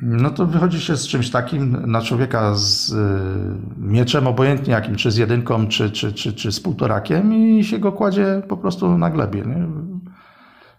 [0.02, 2.96] No to wychodzi się z czymś takim na człowieka z y,
[3.78, 7.92] mieczem, obojętnie jakim, czy z jedynką, czy, czy, czy, czy z półtorakiem i się go
[7.92, 9.42] kładzie po prostu na glebie.
[9.46, 9.68] Nie?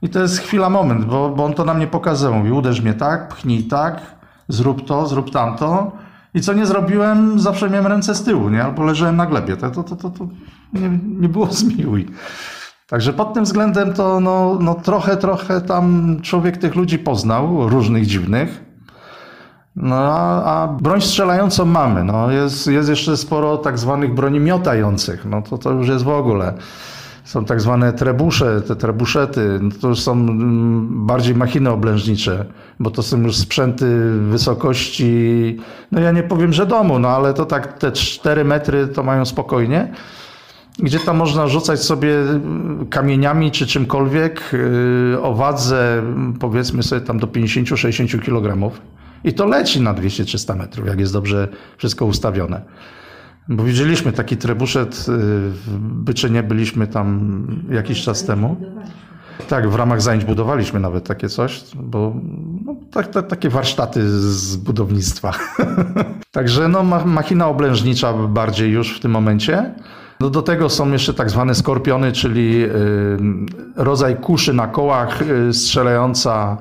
[0.03, 2.39] I to jest chwila, moment, bo, bo on to nam nie pokazywał.
[2.39, 4.01] Mówi, uderz mnie tak, pchnij tak,
[4.49, 5.93] zrób to, zrób tamto.
[6.35, 8.65] I co nie zrobiłem, zawsze miałem ręce z tyłu, nie?
[8.65, 9.57] albo leżałem na glebie.
[9.57, 10.29] To, to, to, to, to
[10.73, 12.07] nie, nie było zmiłuj.
[12.87, 18.07] Także pod tym względem to no, no trochę, trochę tam człowiek tych ludzi poznał, różnych
[18.07, 18.65] dziwnych.
[19.77, 22.05] No a, broń strzelającą mamy.
[22.05, 25.25] No, jest, jest jeszcze sporo tak zwanych broni miotających.
[25.25, 26.55] No to, to już jest w ogóle.
[27.25, 32.45] Są tak zwane trebusze, te trebuszety, no to już są mm, bardziej machiny oblężnicze,
[32.81, 35.57] bo to są już sprzęty wysokości,
[35.93, 39.25] no ja nie powiem, że domu, no ale to tak te 4 metry to mają
[39.25, 39.93] spokojnie,
[40.79, 44.53] gdzie tam można rzucać sobie mm, kamieniami czy czymkolwiek
[45.13, 46.03] yy, o wadze
[46.41, 48.73] powiedzmy sobie tam do 50-60 kg
[49.25, 52.63] i to leci na 200-300 metrów, jak jest dobrze wszystko ustawione.
[53.49, 55.03] Bo widzieliśmy taki trebuszet y,
[55.51, 58.57] w Byczynie, byliśmy tam jakiś czas temu.
[59.49, 62.15] Tak, w ramach zajęć budowaliśmy nawet takie coś, bo
[62.65, 65.33] no, tak, tak, takie warsztaty z budownictwa.
[66.31, 69.75] Także no, machina oblężnicza bardziej już w tym momencie.
[70.21, 72.69] No, do tego są jeszcze tak zwane skorpiony, czyli y,
[73.77, 76.57] rodzaj kuszy na kołach y, strzelająca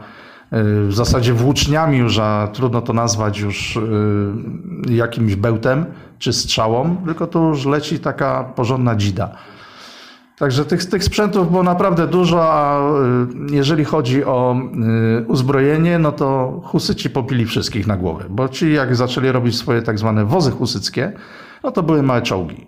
[0.88, 3.80] w zasadzie włóczniami już, a trudno to nazwać już
[4.90, 5.86] jakimś bełtem
[6.20, 9.36] czy strzałą, tylko to już leci taka porządna dzida.
[10.38, 12.80] Także tych, tych sprzętów było naprawdę dużo, a
[13.52, 14.56] y, jeżeli chodzi o
[15.22, 19.82] y, uzbrojenie, no to husyci popili wszystkich na głowę, bo ci jak zaczęli robić swoje
[19.82, 21.12] tak zwane wozy husyckie,
[21.64, 22.65] no to były małe czołgi.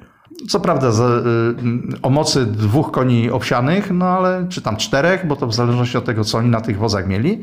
[0.50, 5.36] Co prawda z, y, o mocy dwóch koni owsianych, no ale czy tam czterech, bo
[5.36, 7.42] to w zależności od tego, co oni na tych wozach mieli,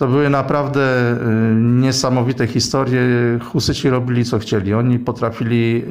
[0.00, 3.00] to były naprawdę y, niesamowite historie.
[3.44, 4.74] Husyci robili co chcieli.
[4.74, 5.82] Oni potrafili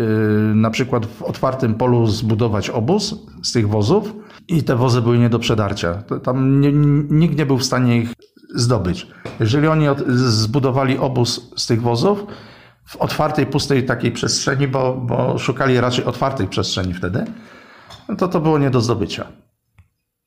[0.51, 4.13] y, na przykład w otwartym polu zbudować obóz z tych wozów
[4.47, 6.03] i te wozy były nie do przedarcia.
[6.23, 6.71] Tam nie,
[7.09, 8.13] nikt nie był w stanie ich
[8.55, 9.07] zdobyć.
[9.39, 12.25] Jeżeli oni zbudowali obóz z tych wozów
[12.89, 17.25] w otwartej, pustej takiej przestrzeni, bo, bo szukali raczej otwartej przestrzeni wtedy,
[18.17, 19.25] to to było nie do zdobycia.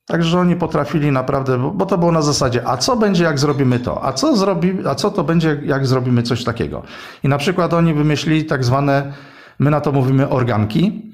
[0.05, 4.05] Także oni potrafili naprawdę, bo to było na zasadzie, a co będzie, jak zrobimy to?
[4.05, 6.83] A co, zrobi, a co to będzie, jak zrobimy coś takiego?
[7.23, 9.13] I na przykład oni wymyślili tak zwane,
[9.59, 11.13] my na to mówimy organki,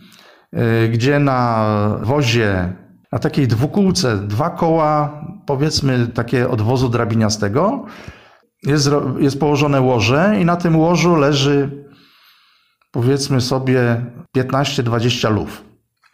[0.53, 1.65] y, gdzie na
[2.01, 2.73] wozie,
[3.11, 7.85] na takiej dwukółce, dwa koła, powiedzmy takie od wozu drabiniastego,
[8.63, 11.85] jest, jest położone łoże i na tym łożu leży
[12.91, 14.05] powiedzmy sobie
[14.37, 15.69] 15-20 luf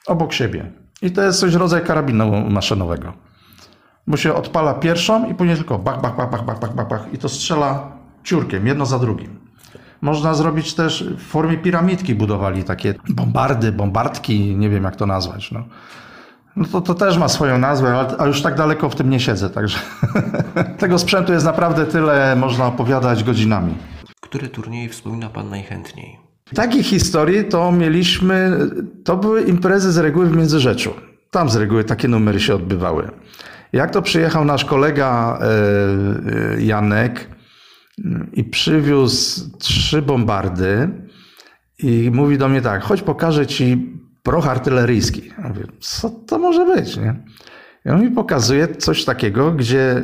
[0.07, 0.71] obok siebie.
[1.01, 3.13] I to jest coś rodzaj karabinu maszynowego.
[4.07, 7.13] Bo się odpala pierwszą i później tylko bach, bach, bach, bach, bach, bach, bach, bach
[7.13, 7.91] i to strzela
[8.23, 9.39] ciurkiem, jedno za drugim.
[10.01, 15.51] Można zrobić też w formie piramidki budowali takie bombardy, bombardki, nie wiem jak to nazwać.
[15.51, 15.63] No.
[16.55, 19.19] No to, to też ma swoją nazwę, ale, ale już tak daleko w tym nie
[19.19, 19.79] siedzę, także
[20.77, 23.75] tego sprzętu jest naprawdę tyle, można opowiadać godzinami.
[24.21, 26.19] Które turnieje wspomina Pan najchętniej?
[26.55, 28.57] Takich historii to mieliśmy,
[29.03, 30.93] to były imprezy z reguły w Międzyrzeczu.
[31.31, 33.11] Tam z reguły takie numery się odbywały.
[33.73, 37.29] Jak to przyjechał nasz kolega e, Janek
[38.33, 40.89] i przywiózł trzy bombardy
[41.79, 43.93] i mówi do mnie tak, chodź pokażę ci
[44.25, 45.31] proch artyleryjski.
[45.43, 47.15] Mówię, co to może być, nie?
[47.85, 50.03] I on mi pokazuje coś takiego, gdzie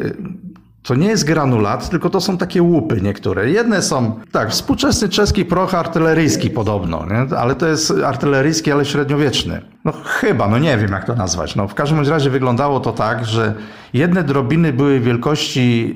[0.84, 3.50] to nie jest granulat, tylko to są takie łupy niektóre.
[3.50, 7.38] Jedne są, tak, współczesny czeski proch artyleryjski podobno, nie?
[7.38, 9.62] ale to jest artyleryjski, ale średniowieczny.
[9.86, 11.56] No chyba, no nie wiem jak to nazwać.
[11.56, 13.54] No, w każdym razie wyglądało to tak, że
[13.94, 15.96] jedne drobiny były wielkości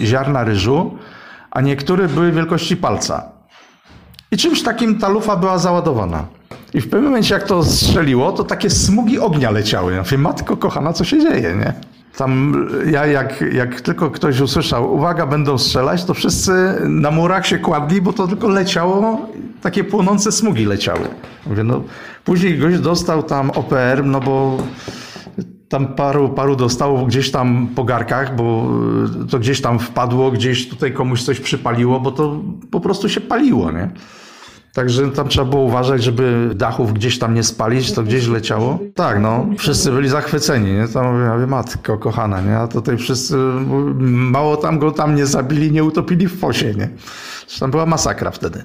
[0.00, 0.98] yy, ziarna ryżu,
[1.50, 3.32] a niektóre były wielkości palca.
[4.30, 6.39] I czymś takim ta lufa była załadowana.
[6.74, 9.92] I w pewnym momencie, jak to strzeliło, to takie smugi ognia leciały.
[9.92, 11.72] Ja mówię, matko kochana, co się dzieje, nie?
[12.16, 16.52] Tam ja jak, jak tylko ktoś usłyszał, uwaga, będą strzelać, to wszyscy
[16.88, 19.28] na murach się kładli, bo to tylko leciało,
[19.62, 21.08] takie płonące smugi leciały.
[21.46, 21.82] Mówię, no,
[22.24, 24.56] później gość dostał tam OPR, no bo
[25.68, 28.70] tam paru, paru dostało gdzieś tam po garkach, bo
[29.30, 33.72] to gdzieś tam wpadło, gdzieś tutaj komuś coś przypaliło, bo to po prostu się paliło,
[33.72, 33.90] nie?
[34.72, 38.78] Także tam trzeba było uważać, żeby dachów gdzieś tam nie spalić, to gdzieś leciało.
[38.94, 40.88] Tak, no, wszyscy byli zachwyceni, nie?
[40.88, 42.58] Tam mówię, mówię, matko kochana, nie?
[42.58, 43.36] A tutaj wszyscy,
[44.00, 46.88] mało tam go tam nie zabili, nie utopili w fosie, nie?
[47.60, 48.64] Tam była masakra wtedy.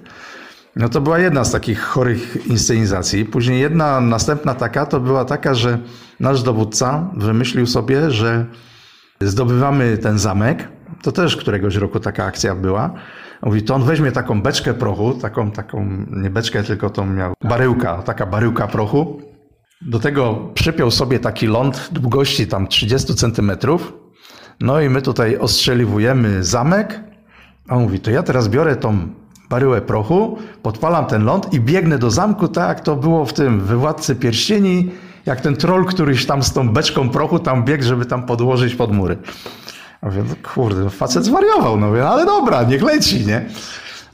[0.75, 3.25] No to była jedna z takich chorych inscenizacji.
[3.25, 5.79] Później jedna następna taka to była taka, że
[6.19, 8.45] nasz dowódca wymyślił sobie, że
[9.21, 10.67] zdobywamy ten zamek.
[11.03, 12.93] To też któregoś roku taka akcja była.
[13.43, 18.01] Mówi, to on weźmie taką beczkę prochu, taką, taką, nie beczkę, tylko tą miał baryłka,
[18.01, 19.21] taka baryłka prochu.
[19.81, 23.93] Do tego przypiął sobie taki ląd długości tam 30 centymetrów.
[24.59, 26.99] No i my tutaj ostrzeliwujemy zamek.
[27.67, 29.07] A on mówi, to ja teraz biorę tą
[29.49, 33.61] baryłę prochu, podpalam ten ląd i biegnę do zamku, tak jak to było w tym
[33.61, 34.91] Wywładcy Pierścieni,
[35.25, 38.91] jak ten troll, któryś tam z tą beczką prochu tam biegł, żeby tam podłożyć pod
[38.91, 39.17] mury.
[40.05, 43.45] Ja mówię, kurde, no facet zwariował, no mówię, ale dobra, niech leci, nie?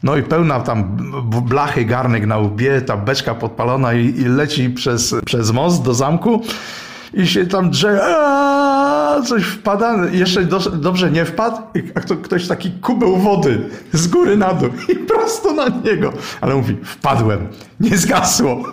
[0.04, 0.98] No i pełna tam
[1.46, 6.42] blachy, garnek na łbie, ta beczka podpalona i, i leci przez, przez most do zamku
[7.14, 11.58] i się tam drze, aaa, coś wpada, jeszcze do, dobrze nie wpadł,
[11.96, 16.14] a to ktoś taki kubeł wody z góry na dół i prosto na niego.
[16.42, 17.48] Ale mówi, wpadłem,
[17.80, 18.64] nie zgasło.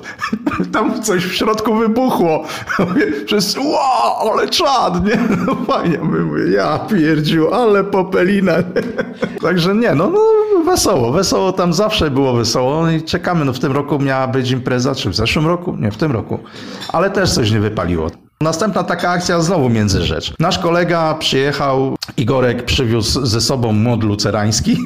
[0.72, 2.44] Tam coś w środku wybuchło.
[2.78, 5.18] Mówię, wszyscy, wow, ale czad, nie?
[5.46, 8.52] No fajnie, mówię, ja pierdziu, ale popelina.
[9.42, 10.20] Także nie, no, no
[10.64, 14.50] wesoło, wesoło, tam zawsze było wesoło no i czekamy, no w tym roku miała być
[14.50, 15.76] impreza, czy w zeszłym roku?
[15.76, 16.38] Nie, w tym roku.
[16.92, 18.10] Ale też coś nie wypaliło.
[18.40, 20.34] Następna taka akcja znowu Międzyrzecz.
[20.38, 24.76] Nasz kolega przyjechał, Igorek przywiózł ze sobą młot lucerański,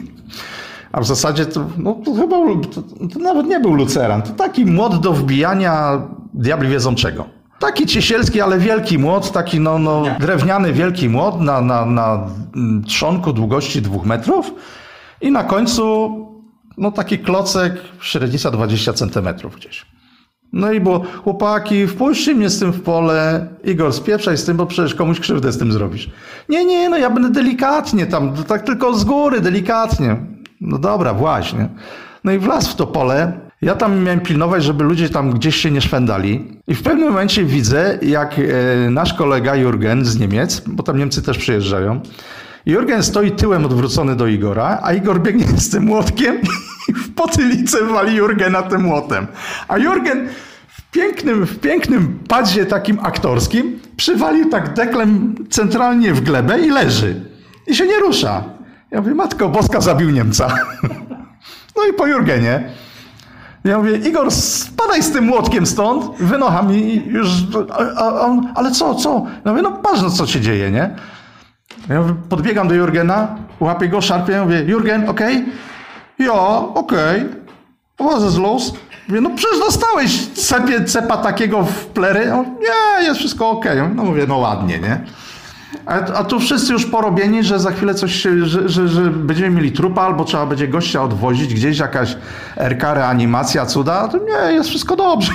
[0.92, 2.36] a w zasadzie to, no, to chyba
[2.74, 6.02] to, to nawet nie był luceran, to taki młot do wbijania
[6.34, 7.24] diabli wiedzą czego.
[7.58, 12.26] Taki ciesielski, ale wielki młot, taki no, no, drewniany wielki młot na, na, na
[12.86, 14.54] trzonku długości dwóch metrów
[15.20, 16.10] i na końcu
[16.78, 19.86] no, taki klocek średnica 20 centymetrów gdzieś.
[20.52, 23.46] No i było, chłopaki, wpuśćcie mnie z tym w pole.
[23.64, 26.10] Igor, spieprzaj z tym, bo przecież komuś krzywdę z tym zrobisz.
[26.48, 30.16] Nie, nie, no ja będę delikatnie tam, tak tylko z góry, delikatnie.
[30.60, 31.68] No dobra, właśnie.
[32.24, 33.32] No i wlazł w to pole.
[33.62, 36.44] Ja tam miałem pilnować, żeby ludzie tam gdzieś się nie szwendali.
[36.68, 41.22] I w pewnym momencie widzę, jak e, nasz kolega Jurgen z Niemiec, bo tam Niemcy
[41.22, 42.00] też przyjeżdżają,
[42.66, 46.36] Jurgen stoi tyłem odwrócony do Igora, a Igor biegnie z tym młotkiem
[47.12, 49.26] w potylicę wali Jurgena tym młotem.
[49.68, 50.28] A Jurgen
[50.68, 57.20] w pięknym, w pięknym padzie takim aktorskim przywalił tak deklem centralnie w glebę i leży.
[57.66, 58.44] I się nie rusza.
[58.90, 60.48] Ja mówię, Matko Boska zabił Niemca.
[61.76, 62.70] No i po Jurgenie.
[63.64, 67.28] Ja mówię, Igor, spadaj z tym młotkiem stąd, wynocha mi już,
[67.96, 69.26] a, a ale co, co?
[69.44, 70.90] Ja mówię, no patrz, co się dzieje, nie?
[71.88, 75.36] Ja podbiegam do Jurgena, łapię go, szarpię, mówię, Jurgen, okej?
[75.36, 75.52] Okay?
[76.24, 77.24] Ja, okej.
[77.96, 78.12] Okay.
[78.20, 78.72] Was los?
[79.08, 82.32] Mówię, no przecież dostałeś cepie, cepa takiego w plery.
[82.32, 83.80] On, nie, jest wszystko okej.
[83.80, 83.94] Okay.
[83.94, 85.04] No mówię, no ładnie, nie?
[85.86, 89.50] A, a, tu wszyscy już porobieni, że za chwilę coś się, że, że, że, będziemy
[89.50, 92.16] mieli trupa, albo trzeba będzie gościa odwozić, gdzieś jakaś
[92.56, 94.08] RK, reanimacja, cuda.
[94.08, 95.32] To nie, jest wszystko dobrze.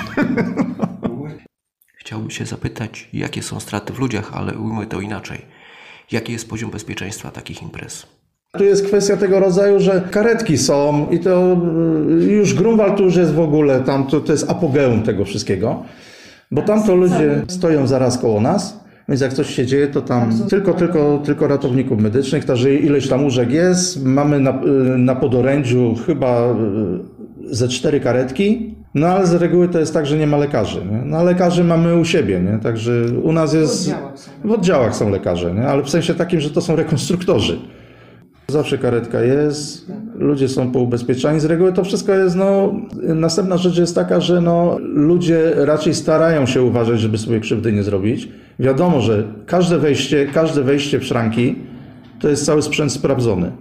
[1.99, 5.45] Chciałbym się zapytać, jakie są straty w ludziach, ale ujmę to inaczej.
[6.11, 8.16] Jaki jest poziom bezpieczeństwa takich imprez?
[8.51, 11.57] Tu jest kwestia tego rodzaju, że karetki są i to
[12.21, 15.83] y, już Grunwald już jest w ogóle, tam to, to jest apogeum tego wszystkiego,
[16.51, 18.79] bo tam to ludzie stoją zaraz koło nas,
[19.09, 23.23] więc jak coś się dzieje, to tam tylko, tylko, tylko ratowników medycznych, także ileś tam
[23.23, 26.55] łóżek jest, mamy na, y, na podorędziu chyba
[27.45, 30.85] ze cztery karetki, no ale z reguły to jest tak, że nie ma lekarzy.
[30.91, 31.01] Nie?
[31.05, 32.59] No a lekarzy mamy u siebie, nie?
[32.59, 32.91] także
[33.23, 33.81] u nas jest...
[33.81, 34.31] oddziałach są.
[34.45, 35.67] W oddziałach są lekarze, nie?
[35.67, 37.59] ale w sensie takim, że to są rekonstruktorzy.
[38.51, 41.39] Zawsze karetka jest, ludzie są poubezpieczani.
[41.39, 46.45] Z reguły to wszystko jest, no, następna rzecz jest taka, że no, ludzie raczej starają
[46.45, 48.29] się uważać, żeby sobie krzywdy nie zrobić.
[48.59, 51.55] Wiadomo, że każde wejście, każde wejście w szranki
[52.19, 53.51] to jest cały sprzęt sprawdzony.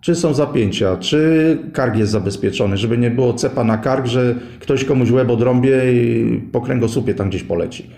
[0.00, 4.84] Czy są zapięcia, czy kark jest zabezpieczony, żeby nie było cepa na kark, że ktoś
[4.84, 7.90] komuś łeb odrąbie i po kręgosłupie tam gdzieś poleci.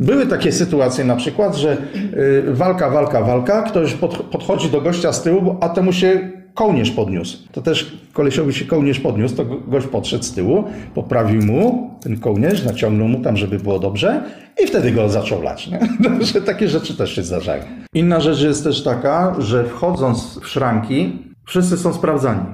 [0.00, 1.76] Były takie sytuacje na przykład, że
[2.16, 6.90] y, walka, walka, walka, ktoś pod, podchodzi do gościa z tyłu, a temu się kołnierz
[6.90, 7.38] podniósł.
[7.52, 10.64] To też kolesiowi się kołnierz podniósł, to go- gość podszedł z tyłu,
[10.94, 14.22] poprawił mu ten kołnierz, naciągnął mu tam, żeby było dobrze
[14.64, 15.68] i wtedy go zaczął lać.
[15.68, 15.80] Nie?
[16.32, 17.62] że takie rzeczy też się zdarzają.
[17.94, 22.44] Inna rzecz jest też taka, że wchodząc w szranki, wszyscy są sprawdzani.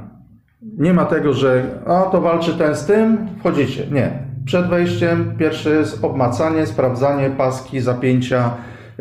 [0.79, 3.87] Nie ma tego, że a to walczy ten z tym, wchodzicie.
[3.91, 4.28] Nie.
[4.49, 8.51] Przed wejściem pierwsze jest obmacanie, sprawdzanie paski, zapięcia,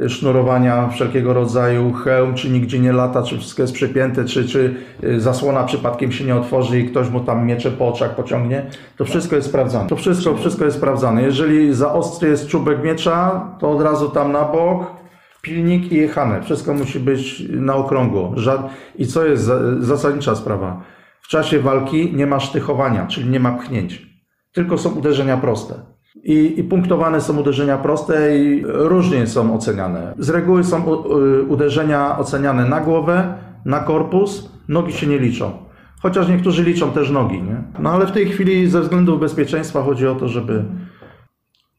[0.08, 5.22] sznurowania wszelkiego rodzaju, hełm, czy nigdzie nie lata, czy wszystko jest przypięte, czy, czy y,
[5.22, 8.66] zasłona przypadkiem się nie otworzy i ktoś mu tam miecze po oczach pociągnie.
[8.98, 9.89] To wszystko jest sprawdzane.
[9.89, 11.24] To wszystko, wszystko jest sprawdzane.
[11.24, 14.91] Jeżeli za ostry jest czubek miecza, to od razu tam na bok,
[15.41, 16.41] pilnik i jechane.
[16.41, 18.34] Wszystko musi być na okrągło.
[18.95, 20.82] I co jest za- zasadnicza sprawa?
[21.22, 24.16] W czasie walki nie ma sztychowania, czyli nie ma pchnięć.
[24.58, 25.74] Tylko są uderzenia proste.
[26.24, 30.14] I, I punktowane są uderzenia proste i różnie są oceniane.
[30.20, 33.34] Z reguły są u, y, uderzenia oceniane na głowę,
[33.66, 35.51] na korpus, nogi się nie liczą.
[36.01, 37.64] Chociaż niektórzy liczą też nogi, nie?
[37.80, 40.66] No ale w tej chwili ze względów bezpieczeństwa chodzi o to, żeby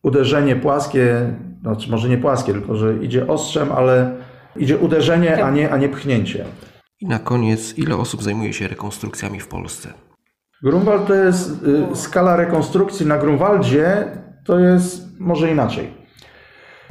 [0.03, 4.17] uderzenie płaskie, znaczy może nie płaskie, tylko że idzie ostrzem, ale
[4.57, 6.45] idzie uderzenie, a nie, a nie pchnięcie.
[7.01, 10.08] I na koniec, ile osób zajmuje się rekonstrukcjami w Polsce?
[10.63, 14.05] Grunwald to jest y, skala rekonstrukcji na Grunwaldzie,
[14.45, 15.91] to jest może inaczej.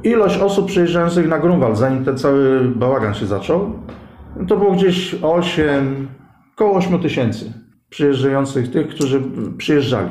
[0.03, 3.73] Ilość osób przyjeżdżających na Grunwald, zanim ten cały bałagan się zaczął,
[4.47, 6.07] to było gdzieś 8,
[6.53, 7.53] około 8 tysięcy
[7.89, 9.21] przyjeżdżających, tych, którzy
[9.57, 10.09] przyjeżdżali.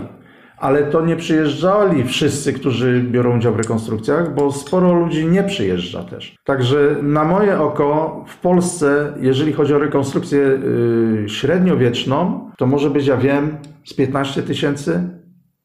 [0.58, 6.04] Ale to nie przyjeżdżali wszyscy, którzy biorą udział w rekonstrukcjach, bo sporo ludzi nie przyjeżdża
[6.04, 6.36] też.
[6.44, 13.06] Także na moje oko w Polsce, jeżeli chodzi o rekonstrukcję yy, średniowieczną, to może być,
[13.06, 15.08] ja wiem, z 15 tysięcy,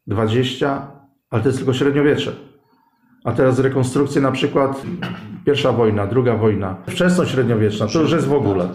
[0.07, 0.87] 20,
[1.29, 2.31] ale to jest tylko średniowiecze.
[3.23, 4.83] A teraz rekonstrukcje na przykład
[5.45, 8.69] pierwsza wojna, druga wojna, wczesnośredniowieczna, to już jest w ogóle.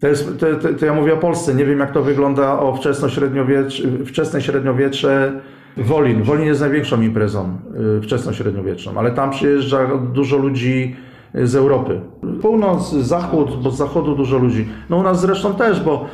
[0.00, 2.74] To, jest, to, to, to ja mówię o Polsce, nie wiem jak to wygląda o
[2.74, 5.40] wczesnośredniowiecze, wczesne średniowiecze
[5.76, 6.22] Wolin.
[6.22, 7.58] Wolin jest największą imprezą
[7.98, 10.96] y, wczesnośredniowieczną, ale tam przyjeżdża dużo ludzi
[11.34, 12.00] z Europy.
[12.42, 14.68] Północ, zachód, bo z zachodu dużo ludzi.
[14.90, 16.06] No u nas zresztą też, bo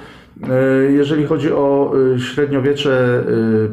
[0.88, 3.24] y, jeżeli chodzi o y, średniowiecze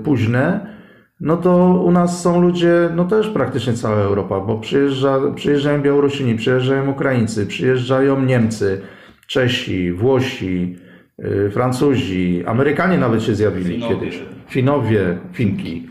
[0.03, 0.73] późne,
[1.19, 6.35] no to u nas są ludzie, no też praktycznie cała Europa, bo przyjeżdża, przyjeżdżają Białorusini,
[6.35, 8.81] przyjeżdżają Ukraińcy, przyjeżdżają Niemcy,
[9.27, 10.75] Czesi, Włosi,
[11.19, 13.95] y, Francuzi, Amerykanie nawet się zjawili Finowie.
[13.95, 14.21] kiedyś.
[14.49, 15.87] Finowie, Finki,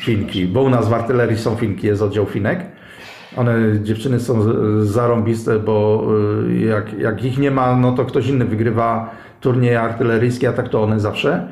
[0.00, 2.60] Finki, bo u nas w artylerii są Finki, jest oddział Finek.
[3.36, 4.42] One, dziewczyny są
[4.84, 6.06] zarąbiste, bo
[6.50, 9.10] y, jak, jak ich nie ma, no to ktoś inny wygrywa
[9.40, 11.48] turnieje artyleryjskie, a tak to one zawsze,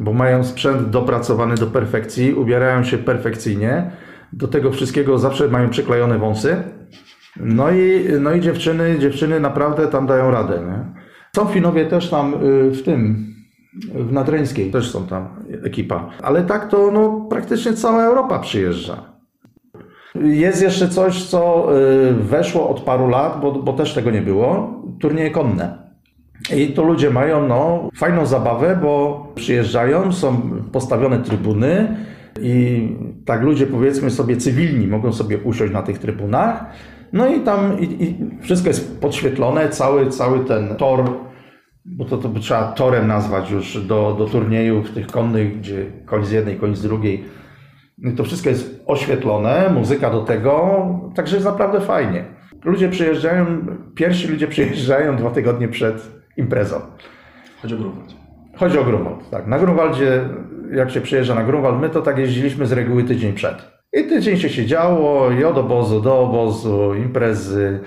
[0.00, 3.90] bo mają sprzęt dopracowany do perfekcji, ubierają się perfekcyjnie,
[4.32, 6.56] do tego wszystkiego zawsze mają przyklejone wąsy.
[7.40, 10.60] No i, no i dziewczyny, dziewczyny naprawdę tam dają radę.
[10.66, 11.02] Nie?
[11.36, 13.34] Są Finowie też tam y, w tym,
[13.94, 15.28] w Nadreńskiej też są tam
[15.64, 16.10] ekipa.
[16.22, 19.16] Ale tak to no, praktycznie cała Europa przyjeżdża.
[20.14, 21.68] Jest jeszcze coś, co
[22.10, 24.74] y, weszło od paru lat, bo, bo też tego nie było.
[25.00, 25.86] Turnieje konne.
[26.56, 30.40] I to ludzie mają no, fajną zabawę, bo przyjeżdżają, są
[30.72, 31.96] postawione trybuny
[32.40, 32.88] i
[33.24, 36.64] tak ludzie powiedzmy sobie cywilni mogą sobie usiąść na tych trybunach.
[37.12, 41.04] No i tam i, i wszystko jest podświetlone, cały, cały ten tor,
[41.84, 46.24] bo to, to by trzeba torem nazwać już do, do turniejów tych konnych, gdzie koń
[46.24, 47.24] z jednej, koń z drugiej.
[47.98, 50.84] No i To wszystko jest oświetlone, muzyka do tego,
[51.14, 52.24] także jest naprawdę fajnie.
[52.64, 53.46] Ludzie przyjeżdżają,
[53.94, 56.80] pierwsi ludzie przyjeżdżają dwa tygodnie przed imprezą.
[57.62, 58.14] Chodź o Grunwald.
[58.56, 59.46] Chodzi o Grunwald, tak.
[59.46, 60.28] Na Grunwaldzie,
[60.72, 63.75] jak się przyjeżdża na Grunwald, my to tak jeździliśmy z reguły tydzień przed.
[63.92, 67.80] I tydzień się siedziało, i od obozu do obozu, imprezy.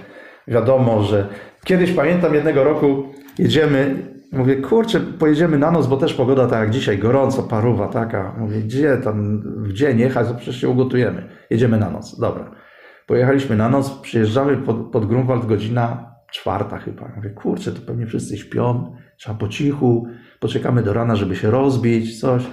[0.47, 1.28] Wiadomo, że
[1.66, 3.04] kiedyś pamiętam jednego roku
[3.39, 3.95] jedziemy,
[4.32, 8.36] mówię, kurczę, pojedziemy na noc, bo też pogoda tak jak dzisiaj, gorąco, paruwa taka.
[8.38, 11.30] Mówię, gdzie tam w dzień jechać, to przecież się ugotujemy.
[11.50, 12.52] Jedziemy na noc, dobra.
[13.08, 17.12] Pojechaliśmy na noc, przyjeżdżamy pod, pod Grunwald, godzina czwarta chyba.
[17.16, 20.08] Mówię, kurczę, to pewnie wszyscy śpią, trzeba po cichu,
[20.39, 22.43] poczekamy do rana, żeby się rozbić, coś.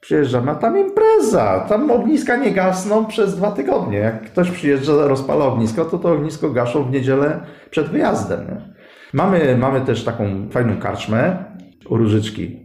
[0.00, 0.99] Przyjeżdżamy, a tam impreza,
[1.68, 3.98] tam ogniska nie gasną przez dwa tygodnie.
[3.98, 7.40] Jak ktoś przyjeżdża, rozpala ognisko, to to ognisko gaszą w niedzielę
[7.70, 8.60] przed wyjazdem.
[9.12, 11.44] Mamy, mamy też taką fajną karczmę
[11.88, 12.64] u Różyczki.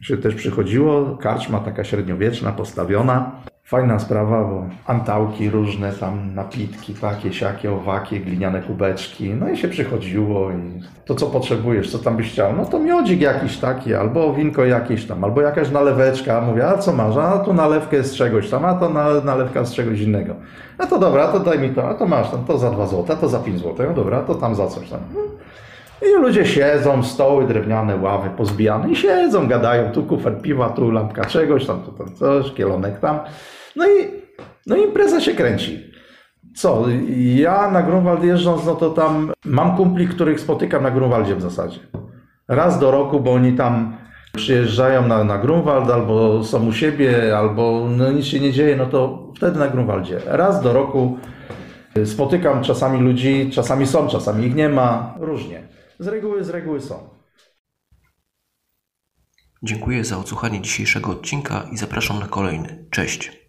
[0.00, 3.32] Się też przychodziło, karczma taka średniowieczna, postawiona.
[3.66, 9.34] Fajna sprawa, bo antałki różne, tam napitki, takie, siakie, owakie, gliniane kubeczki.
[9.34, 13.20] No i się przychodziło i to co potrzebujesz, co tam byś chciał, no to miodzik
[13.20, 16.40] jakiś taki, albo winko jakieś tam, albo jakaś naleweczka.
[16.40, 17.16] Mówię, a co masz?
[17.16, 20.34] A tu nalewkę z czegoś tam, a to na- nalewka z czegoś innego.
[20.78, 23.16] A to dobra, to daj mi to, a to masz tam, to za 2 zł,
[23.20, 25.00] to za 5 zł, no dobra, to tam za coś tam.
[26.02, 31.24] I ludzie siedzą, stoły drewniane, ławy pozbijane i siedzą, gadają, tu kufer piwa, tu lampka
[31.24, 33.18] czegoś, tam, tu tam coś, kielonek tam.
[33.76, 34.10] No i
[34.66, 35.90] no impreza się kręci.
[36.56, 36.84] Co,
[37.16, 41.80] ja na Grunwald jeżdżąc, no to tam mam kumpli, których spotykam na Grunwaldzie w zasadzie.
[42.48, 43.96] Raz do roku, bo oni tam
[44.36, 48.86] przyjeżdżają na, na Grunwald, albo są u siebie, albo no nic się nie dzieje, no
[48.86, 50.20] to wtedy na Grunwaldzie.
[50.26, 51.18] Raz do roku
[52.04, 55.68] spotykam czasami ludzi, czasami są, czasami ich nie ma, różnie.
[55.98, 57.08] Z reguły, z reguły są.
[59.62, 62.86] Dziękuję za odsłuchanie dzisiejszego odcinka i zapraszam na kolejny.
[62.90, 63.45] Cześć!